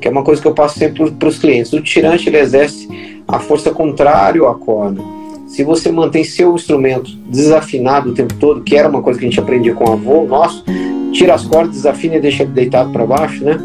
[0.01, 1.72] que é uma coisa que eu passo sempre para os clientes.
[1.72, 2.88] O tirante ele exerce
[3.28, 5.03] a força contrária à corda.
[5.47, 9.28] Se você mantém seu instrumento desafinado o tempo todo, que era uma coisa que a
[9.28, 10.64] gente aprendia com o avô nosso,
[11.12, 13.59] tira as cordas, desafina e deixa ele deitado para baixo, né?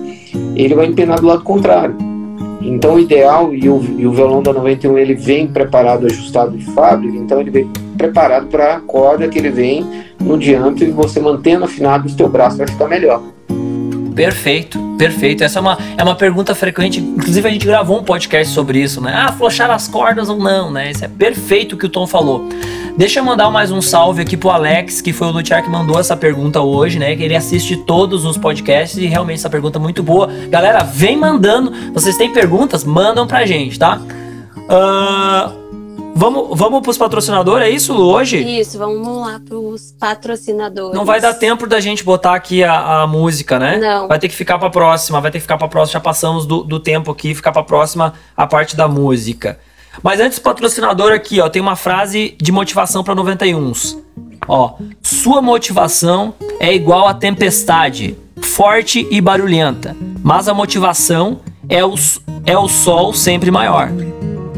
[0.56, 1.96] Ele vai empenar do lado contrário.
[2.62, 6.66] Então, o ideal, e o, e o violão da 91 ele vem preparado, ajustado de
[6.66, 7.68] fábrica, então ele vem
[7.98, 9.86] preparado para a corda que ele vem
[10.20, 13.22] no diâmetro e você mantendo afinado o seu braço vai ficar melhor.
[14.16, 15.44] Perfeito, perfeito.
[15.44, 17.00] Essa é uma, é uma pergunta frequente.
[17.00, 19.14] Inclusive, a gente gravou um podcast sobre isso, né?
[19.16, 20.92] Ah, flochar as cordas ou não, né?
[20.92, 22.48] Isso é perfeito o que o Tom falou.
[22.98, 25.98] Deixa eu mandar mais um salve aqui pro Alex, que foi o Luthier que mandou
[26.00, 27.16] essa pergunta hoje, né?
[27.16, 30.30] Que ele assiste todos os podcasts e realmente essa pergunta é muito boa.
[30.50, 31.72] Galera, vem mandando.
[31.94, 32.84] Vocês têm perguntas?
[32.84, 34.02] Mandam pra gente, tá?
[34.70, 35.52] Ah,
[36.16, 38.38] vamos, vamos pros patrocinadores, é isso, Lu, hoje?
[38.38, 40.96] Isso, vamos lá pros patrocinadores.
[40.96, 43.78] Não vai dar tempo da gente botar aqui a, a música, né?
[43.78, 44.08] Não.
[44.08, 45.94] Vai ter que ficar pra próxima, vai ter que ficar pra próxima.
[45.94, 49.60] Já passamos do, do tempo aqui, ficar pra próxima a parte da música.
[50.02, 53.98] Mas antes, patrocinador aqui, ó, tem uma frase de motivação pra 91s.
[54.48, 61.94] Ó, sua motivação é igual a tempestade, forte e barulhenta, mas a motivação é o,
[62.46, 63.90] é o sol sempre maior.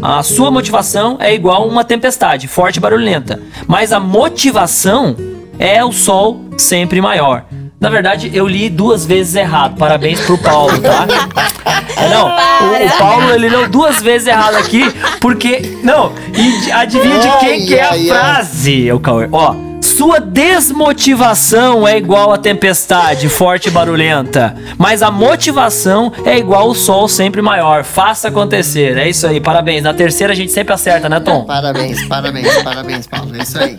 [0.06, 3.40] A sua motivação é igual uma tempestade, forte e barulhenta.
[3.66, 5.16] Mas a motivação
[5.58, 7.46] é o sol sempre maior.
[7.80, 9.78] Na verdade, eu li duas vezes errado.
[9.78, 11.08] Parabéns pro Paulo, tá?
[12.10, 14.84] Não, o, o Paulo ele leu duas vezes errado aqui,
[15.22, 15.80] porque.
[15.82, 19.30] Não, e adivinha de quem Ai, que é a ai, frase, o Cauê?
[19.32, 19.56] Ó.
[19.98, 24.56] Sua desmotivação é igual a tempestade, forte e barulhenta.
[24.76, 27.84] Mas a motivação é igual o sol sempre maior.
[27.84, 28.98] Faça acontecer.
[28.98, 29.84] É isso aí, parabéns.
[29.84, 31.46] Na terceira a gente sempre acerta, né, Tom?
[31.46, 33.36] Parabéns, parabéns, parabéns, Paulo.
[33.36, 33.78] É isso aí.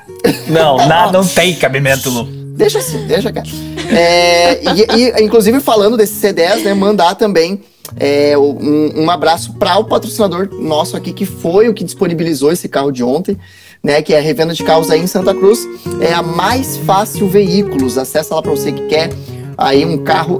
[0.48, 2.44] Não, nada, não tem cabimento, Lu.
[2.56, 3.46] Deixa assim, deixa, cara.
[3.90, 7.60] É, e, e, inclusive, falando desse C10, né, mandar também
[7.98, 12.68] é, um, um abraço para o patrocinador nosso aqui, que foi o que disponibilizou esse
[12.68, 13.36] carro de ontem,
[13.82, 15.66] né, que é a revenda de carros aí em Santa Cruz.
[16.00, 17.98] É a Mais Fácil Veículos.
[17.98, 19.10] Acessa lá para você que quer
[19.58, 20.38] aí um carro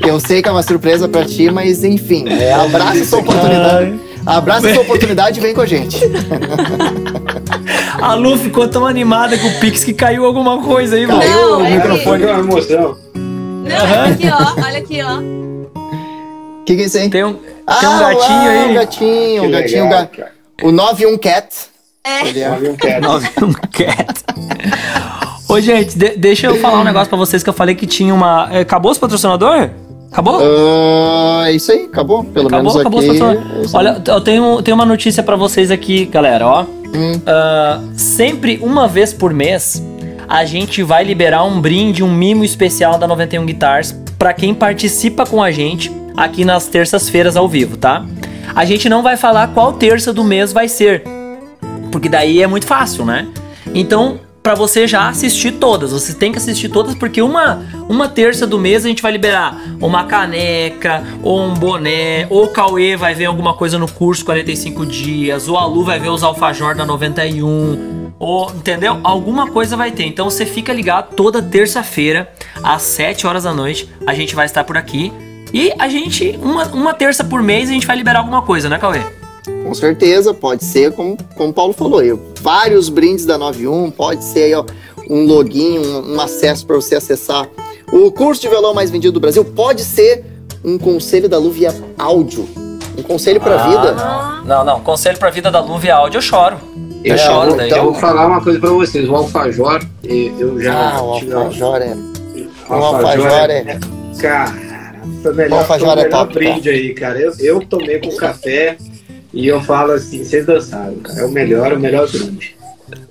[0.05, 4.01] Eu sei que é uma surpresa pra ti, mas enfim, é, abraça essa oportunidade.
[4.27, 5.99] Abraça essa oportunidade e vem com a gente.
[8.01, 11.21] A Lu ficou tão animada com o Pix que caiu alguma coisa aí, mano.
[11.21, 12.23] Caiu Não, o é que- microfone.
[12.25, 12.97] Emoção.
[13.15, 14.63] Não, olha aqui, ó.
[14.65, 15.48] Olha aqui, ó.
[16.69, 17.09] O que, que é isso aí?
[17.09, 18.71] Tem um, tem Ah, um gatinho uau, aí.
[18.71, 19.85] Um gatinho, um gatinho.
[19.85, 20.33] legal, ga- cara.
[20.63, 21.49] O 91 Cat.
[22.05, 22.29] É.
[22.29, 23.03] Ele é- Não quero.
[23.03, 24.25] Nove um cat.
[25.49, 28.15] Ô, gente, de- deixa eu falar um negócio pra vocês que eu falei que tinha
[28.15, 28.49] uma.
[28.53, 29.71] é, Acabou os patrocinador?
[30.13, 30.41] Acabou?
[30.43, 32.25] Ah, é isso aí, acabou.
[32.25, 33.19] Pelo acabou, menos acabou os aqui.
[33.19, 33.75] patrocinadores.
[33.75, 36.63] Olha, eu tenho, tenho uma notícia pra vocês aqui, galera, ó.
[36.95, 37.21] Hum.
[37.27, 39.83] Ah, sempre uma vez por mês,
[40.29, 45.25] a gente vai liberar um brinde, um mimo especial da 91 Guitars pra quem participa
[45.25, 48.05] com a gente aqui nas terças-feiras ao vivo, tá?
[48.55, 51.05] A gente não vai falar qual terça do mês vai ser,
[51.93, 53.29] porque daí é muito fácil, né?
[53.75, 58.47] Então, pra você já assistir todas, você tem que assistir todas porque uma uma terça
[58.47, 63.15] do mês a gente vai liberar uma caneca ou um boné, ou o Cauê vai
[63.15, 66.85] ver alguma coisa no curso 45 dias, ou a Lu vai ver os alfajor da
[66.85, 68.99] 91, ou entendeu?
[69.05, 70.05] Alguma coisa vai ter.
[70.05, 74.65] Então você fica ligado toda terça-feira às 7 horas da noite, a gente vai estar
[74.65, 75.13] por aqui.
[75.53, 78.79] E a gente, uma, uma terça por mês, a gente vai liberar alguma coisa, né,
[78.79, 79.01] Cauê?
[79.65, 84.23] Com certeza, pode ser, como, como o Paulo falou, aí, vários brindes da 91, pode
[84.25, 84.65] ser aí, ó,
[85.09, 87.47] um login, um, um acesso para você acessar
[87.91, 90.25] o curso de violão mais vendido do Brasil, pode ser
[90.65, 92.47] um conselho da Lu via áudio,
[92.99, 93.93] um conselho para Ah, vida.
[93.93, 94.81] Não, não, não.
[94.81, 96.57] Conselho pra vida da Luve áudio, eu choro.
[97.05, 97.69] Eu É, choro, vou- daí.
[97.69, 99.09] então- Eu vou falar uma coisa pra vocês.
[99.09, 101.97] O alfajor, eu já Ah, o alfajor é.
[102.69, 103.79] o alfajor é-
[104.21, 104.53] Cara,
[105.23, 107.21] foi o melhor, O alfajor foi o melhor top, brinde aí, cara.
[107.21, 108.77] Eu, eu tomei com café
[109.33, 111.21] e eu falo assim, vocês dançaram, cara.
[111.21, 112.57] É o melhor, o melhor brinde.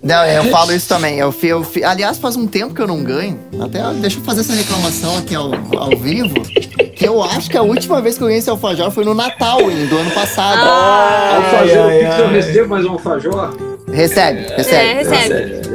[0.02, 1.20] Não, eu falo isso também.
[1.20, 3.40] Eu, eu aliás, faz um tempo que eu não ganho.
[3.62, 6.34] Até deixa eu fazer essa reclamação aqui ao, ao vivo.
[6.96, 9.70] Que eu acho que a última vez que eu ganhei esse alfajor foi no Natal,
[9.70, 10.60] hein, do ano passado.
[10.64, 12.34] Ah, alfajor, ai, o Pix eu ai.
[12.34, 13.58] recebo mais um alfajor?
[13.92, 14.76] Recebe, recebe.
[14.76, 15.67] É, recebe.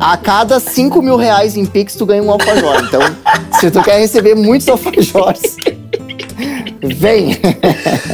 [0.00, 2.76] A cada 5 mil reais em Pix, tu ganha um alfajor.
[2.84, 3.00] Então,
[3.60, 5.56] se tu quer receber muitos alfajores,
[6.82, 7.38] vem.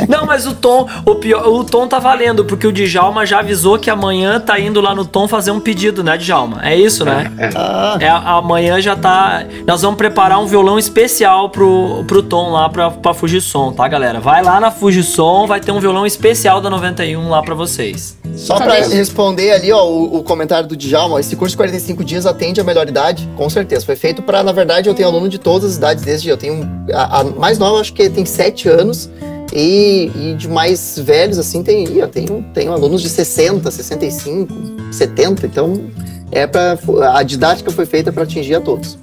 [0.08, 3.78] Não, mas o Tom, o pior, o Tom tá valendo, porque o Djalma já avisou
[3.78, 6.60] que amanhã tá indo lá no Tom fazer um pedido, né, Djalma?
[6.62, 7.30] É isso, né?
[7.54, 9.44] Ah, É, amanhã já tá.
[9.66, 14.20] Nós vamos preparar um violão especial pro, pro Tom lá pra, pra Fujisom, tá, galera?
[14.20, 18.18] Vai lá na Fujisom, vai ter um violão especial da 91 lá pra vocês.
[18.40, 22.26] Só deixa- responder ali, ó, o, o comentário do Djalma, esse curso de 45 dias
[22.26, 23.28] atende a melhor idade?
[23.36, 23.84] Com certeza.
[23.84, 26.68] Foi feito pra, na verdade, eu tenho aluno de todas as idades, desde eu tenho.
[26.92, 29.10] A, a mais nova, acho que tem 7 anos.
[29.52, 34.52] E, e de mais velhos, assim, tem, eu tenho, tenho alunos de 60, 65,
[34.92, 35.90] 70, então
[36.30, 36.78] é para
[37.14, 38.96] a didática foi feita para atingir a todos.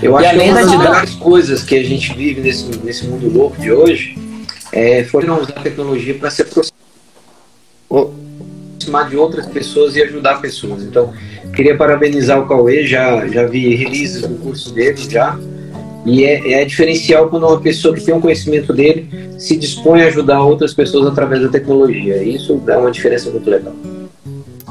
[0.00, 3.04] Eu E acho que além uma da das coisas que a gente vive nesse, nesse
[3.04, 4.16] mundo louco de hoje
[4.72, 6.46] é, foi não usar a tecnologia para se
[7.88, 8.10] Ô,
[8.80, 10.82] aproximar de outras pessoas e ajudar pessoas.
[10.82, 11.12] Então,
[11.54, 15.38] queria parabenizar o Cauê, já, já vi releases do curso dele já.
[16.06, 20.06] E é, é diferencial quando uma pessoa que tem um conhecimento dele se dispõe a
[20.06, 22.22] ajudar outras pessoas através da tecnologia.
[22.22, 23.74] Isso dá uma diferença muito legal.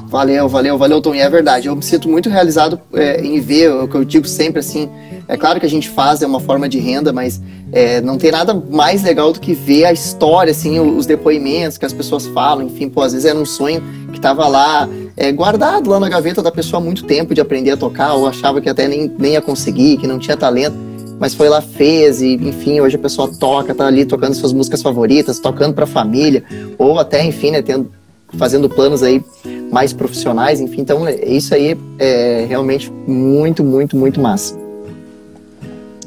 [0.08, 1.14] Valeu, valeu, valeu, Tom.
[1.14, 4.28] E é verdade, eu me sinto muito realizado é, em ver o que eu digo
[4.28, 4.90] sempre assim.
[5.30, 7.40] É claro que a gente faz, é uma forma de renda, mas
[7.72, 11.86] é, não tem nada mais legal do que ver a história, assim, os depoimentos que
[11.86, 12.66] as pessoas falam.
[12.66, 13.80] Enfim, pô, às vezes era um sonho
[14.12, 17.70] que estava lá é, guardado lá na gaveta da pessoa há muito tempo de aprender
[17.70, 21.34] a tocar, ou achava que até nem, nem ia conseguir, que não tinha talento mas
[21.34, 25.38] foi lá, fez, e enfim, hoje a pessoa toca, tá ali tocando suas músicas favoritas,
[25.38, 26.46] tocando pra família,
[26.78, 27.92] ou até, enfim, né, tendo,
[28.38, 29.22] fazendo planos aí
[29.70, 34.69] mais profissionais, enfim, então isso aí é realmente muito, muito, muito massa.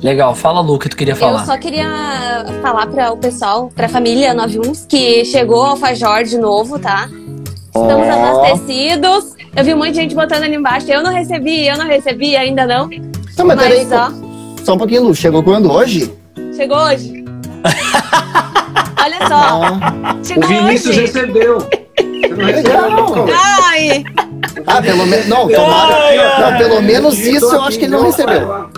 [0.03, 1.41] Legal, fala Lu, que tu queria falar.
[1.41, 1.87] Eu só queria
[2.61, 7.09] falar para o pessoal, para a família 91, que chegou o alfajor de novo, tá?
[7.69, 8.11] Estamos Ó.
[8.13, 9.33] abastecidos.
[9.55, 10.91] Eu vi um monte de gente botando ali embaixo.
[10.91, 12.89] Eu não recebi, eu não recebi, ainda não.
[13.39, 14.11] Não, mas, peraí, Mas, ó,
[14.65, 15.71] só um pouquinho, Lu, chegou quando?
[15.71, 16.13] Hoje?
[16.57, 17.25] chegou hoje.
[19.05, 21.01] Olha só, Ah, chegou O Vinícius hoje.
[21.03, 21.59] recebeu.
[21.59, 23.27] Não Legal.
[23.65, 24.05] Ai,
[24.67, 25.97] ah pelo menos, não, tomara,
[26.51, 28.69] não, pelo menos isso eu acho que ele não recebeu.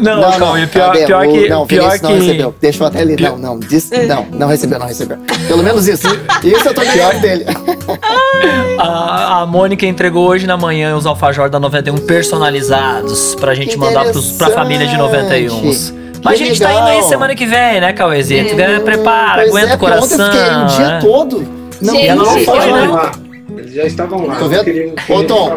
[0.00, 1.06] Não, Não, Cauê, não, pior, cadê?
[1.06, 1.48] pior O- que.
[1.48, 2.54] não, o pior que não recebeu.
[2.60, 3.16] Deixa eu até ali.
[3.20, 5.18] Não, não, diz, não, não recebeu, não recebeu.
[5.48, 6.06] Pelo menos isso.
[6.44, 7.44] Isso eu tô ganhando dele.
[8.78, 13.76] A, a Mônica entregou hoje na manhã os alfajor da 91 personalizados pra gente Que
[13.78, 15.56] mandar pros, pra família de 91.
[15.58, 15.94] interessante.
[16.22, 16.98] Mas Que a gente tá indo legal.
[16.98, 18.54] aí semana que vem, né, Cauêzito?
[18.84, 20.04] Prepara, Pois aguenta é, o coração.
[20.04, 20.98] Ontem eu fiquei o dia né?
[21.00, 21.48] todo.
[21.80, 22.88] Não, Gente, ela não Eles foi, estavam né?
[22.88, 23.12] lá.
[23.56, 24.36] Eles já estavam lá.
[24.36, 24.94] Tô vendo?
[25.08, 25.50] Ô, Tom.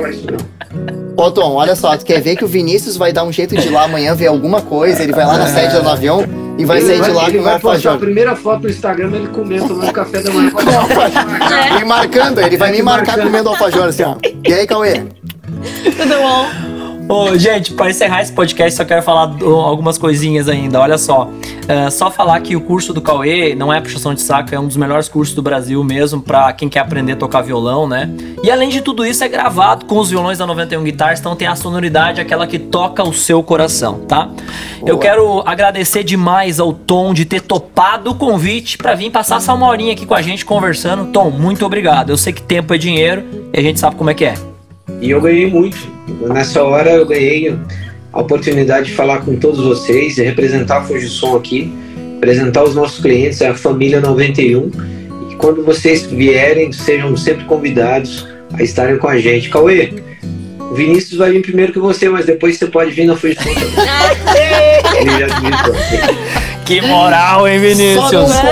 [1.20, 3.68] Ô Tom, olha só, tu quer ver que o Vinícius vai dar um jeito de
[3.68, 6.24] ir lá amanhã ver alguma coisa, ele vai lá na sede do avião
[6.58, 9.12] e vai Ele sair de lá ele com vai postar a primeira foto no Instagram,
[9.14, 10.50] ele comendo tomando café da manhã.
[11.78, 14.16] Me marcando, ele vai me marcar comendo alfajor assim, ó.
[14.48, 15.04] E aí, Cauê?
[15.98, 16.79] tudo bom?
[17.12, 20.80] Ô, gente, para encerrar esse podcast, só quero falar do- algumas coisinhas ainda.
[20.80, 21.28] Olha só,
[21.68, 24.68] é, só falar que o curso do Cauê não é puxação de saco, é um
[24.68, 28.08] dos melhores cursos do Brasil mesmo, pra quem quer aprender a tocar violão, né?
[28.44, 31.48] E além de tudo isso, é gravado com os violões da 91 Guitars, então tem
[31.48, 34.30] a sonoridade, aquela que toca o seu coração, tá?
[34.82, 35.00] Eu Boa.
[35.00, 39.68] quero agradecer demais ao Tom de ter topado o convite pra vir passar essa uma
[39.68, 41.12] horinha aqui com a gente conversando.
[41.12, 42.12] Tom, muito obrigado.
[42.12, 44.49] Eu sei que tempo é dinheiro e a gente sabe como é que é.
[45.02, 45.78] E eu ganhei muito.
[46.34, 47.56] Nessa hora eu ganhei
[48.12, 51.72] a oportunidade de falar com todos vocês e representar a Fujisom aqui,
[52.18, 54.72] apresentar os nossos clientes, a família 91.
[55.32, 59.50] E quando vocês vierem, sejam sempre convidados a estarem com a gente.
[59.50, 59.94] Cauê,
[60.60, 63.70] o Vinícius vai vir primeiro que você, mas depois você pode vir na Fujisom também.
[65.00, 66.49] Ele já.
[66.70, 67.58] Que moral, hein,
[67.96, 68.44] Só não, Vinícius?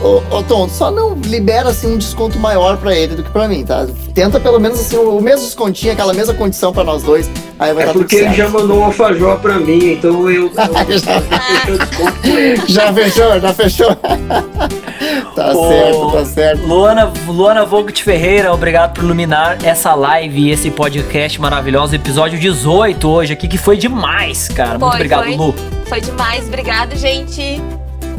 [0.00, 3.30] ó, ó, ó, Tom, só não libera assim um desconto maior pra ele do que
[3.30, 3.84] pra mim, tá?
[4.14, 7.82] Tenta pelo menos assim o mesmo descontinho, aquela mesma condição pra nós dois, aí vai
[7.82, 10.52] É dar porque tudo ele já mandou um alfajor pra mim, então eu, eu,
[11.68, 12.62] eu, desconto com ele.
[12.68, 13.96] Já fechou, já fechou.
[15.34, 16.66] tá Ô, certo, tá certo.
[16.66, 23.08] Luana, Luana Vogt Ferreira, obrigado por iluminar essa live e esse podcast maravilhoso, episódio 18
[23.08, 24.78] hoje aqui, que foi demais, cara.
[24.78, 25.36] Muito Foi, obrigado, foi.
[25.36, 25.54] Lu.
[25.86, 27.60] Foi demais, obrigado, gente.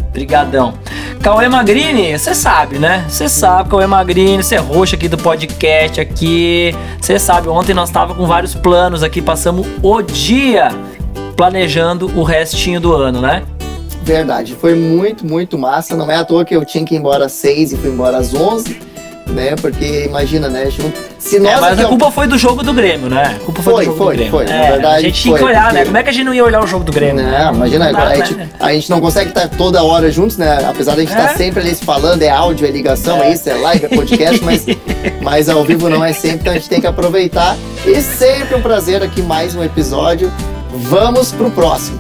[0.09, 0.73] Obrigadão.
[1.21, 3.03] Cauê Magrini, você sabe, né?
[3.09, 6.73] Você sabe, Cauê Magrini, você é roxo aqui do podcast aqui.
[7.01, 10.69] Você sabe, ontem nós tava com vários planos aqui, passamos o dia
[11.35, 13.43] planejando o restinho do ano, né?
[14.03, 15.95] Verdade, foi muito, muito massa.
[15.95, 18.17] Não é à toa que eu tinha que ir embora às seis e fui embora
[18.17, 18.79] às onze,
[19.27, 19.55] né?
[19.59, 20.67] Porque imagina, né?
[21.19, 23.35] Se nós É, mas a ó, culpa foi do jogo do Grêmio, né?
[23.35, 24.31] A culpa foi, Foi, do jogo foi, do Grêmio.
[24.31, 25.69] foi, É, verdade, a gente tinha que olhar, né?
[25.79, 27.25] porque- Como é que a gente não ia olhar o jogo do Grêmio?
[27.25, 28.49] Não, imagina, Não dá, a, gente, né?
[28.59, 30.63] a gente não consegue estar toda hora juntos, né?
[30.67, 31.19] Apesar de a gente É.
[31.19, 34.43] estar sempre ali se falando, é áudio, é ligação, é, isso, é live, é podcast,
[34.43, 34.65] mas,
[35.21, 37.55] mas ao vivo não é sempre, então a gente tem que aproveitar.
[37.85, 40.31] E sempre um prazer aqui, mais um episódio.
[40.71, 41.99] Vamos pro próximo.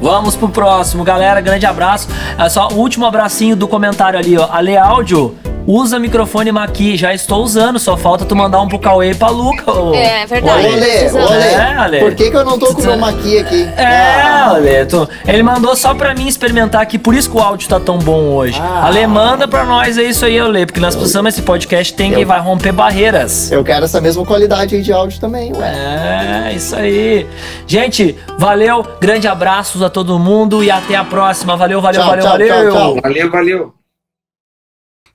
[0.00, 1.40] Vamos pro próximo, galera.
[1.40, 2.08] Grande abraço.
[2.38, 4.48] É só o último abracinho do comentário ali, ó.
[4.50, 5.34] Ale Áudio,
[5.66, 6.96] usa microfone Maqui.
[6.96, 9.70] Já estou usando, só falta tu mandar um pro Cauê e pra Luca.
[9.72, 9.94] ô.
[9.94, 10.66] É verdade.
[10.66, 10.70] Ô.
[10.72, 11.30] Olê, precisamos.
[11.30, 11.98] olê, É, Ale.
[12.00, 13.62] por que, que eu não tô com o meu maqui aqui?
[13.76, 17.40] É, Ah, Ale, tu- ele mandou só pra mim experimentar aqui, por isso que o
[17.40, 18.60] áudio tá tão bom hoje.
[18.62, 18.86] Ah.
[18.86, 22.20] Ale, manda pra nós, é isso aí, Ale, porque nós precisamos esse podcast tem que
[22.22, 23.50] Eu- vai romper barreiras.
[23.50, 26.48] eu quero essa mesma qualidade aí de áudio também, ué.
[26.48, 27.26] É, isso aí.
[27.66, 31.56] Gente, valeu, grande abraços a todo mundo e até a próxima.
[31.56, 32.48] Valeu, valeu, Tchau, valeu, tchau, valeu.
[32.48, 33.00] tchau, tchau.
[33.02, 33.85] Valeu, valeu.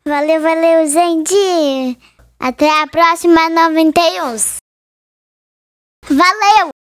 [0.04, 1.98] Valeu, valeu, gente.
[2.40, 4.36] Até a próxima 91.
[6.10, 6.81] Valeu!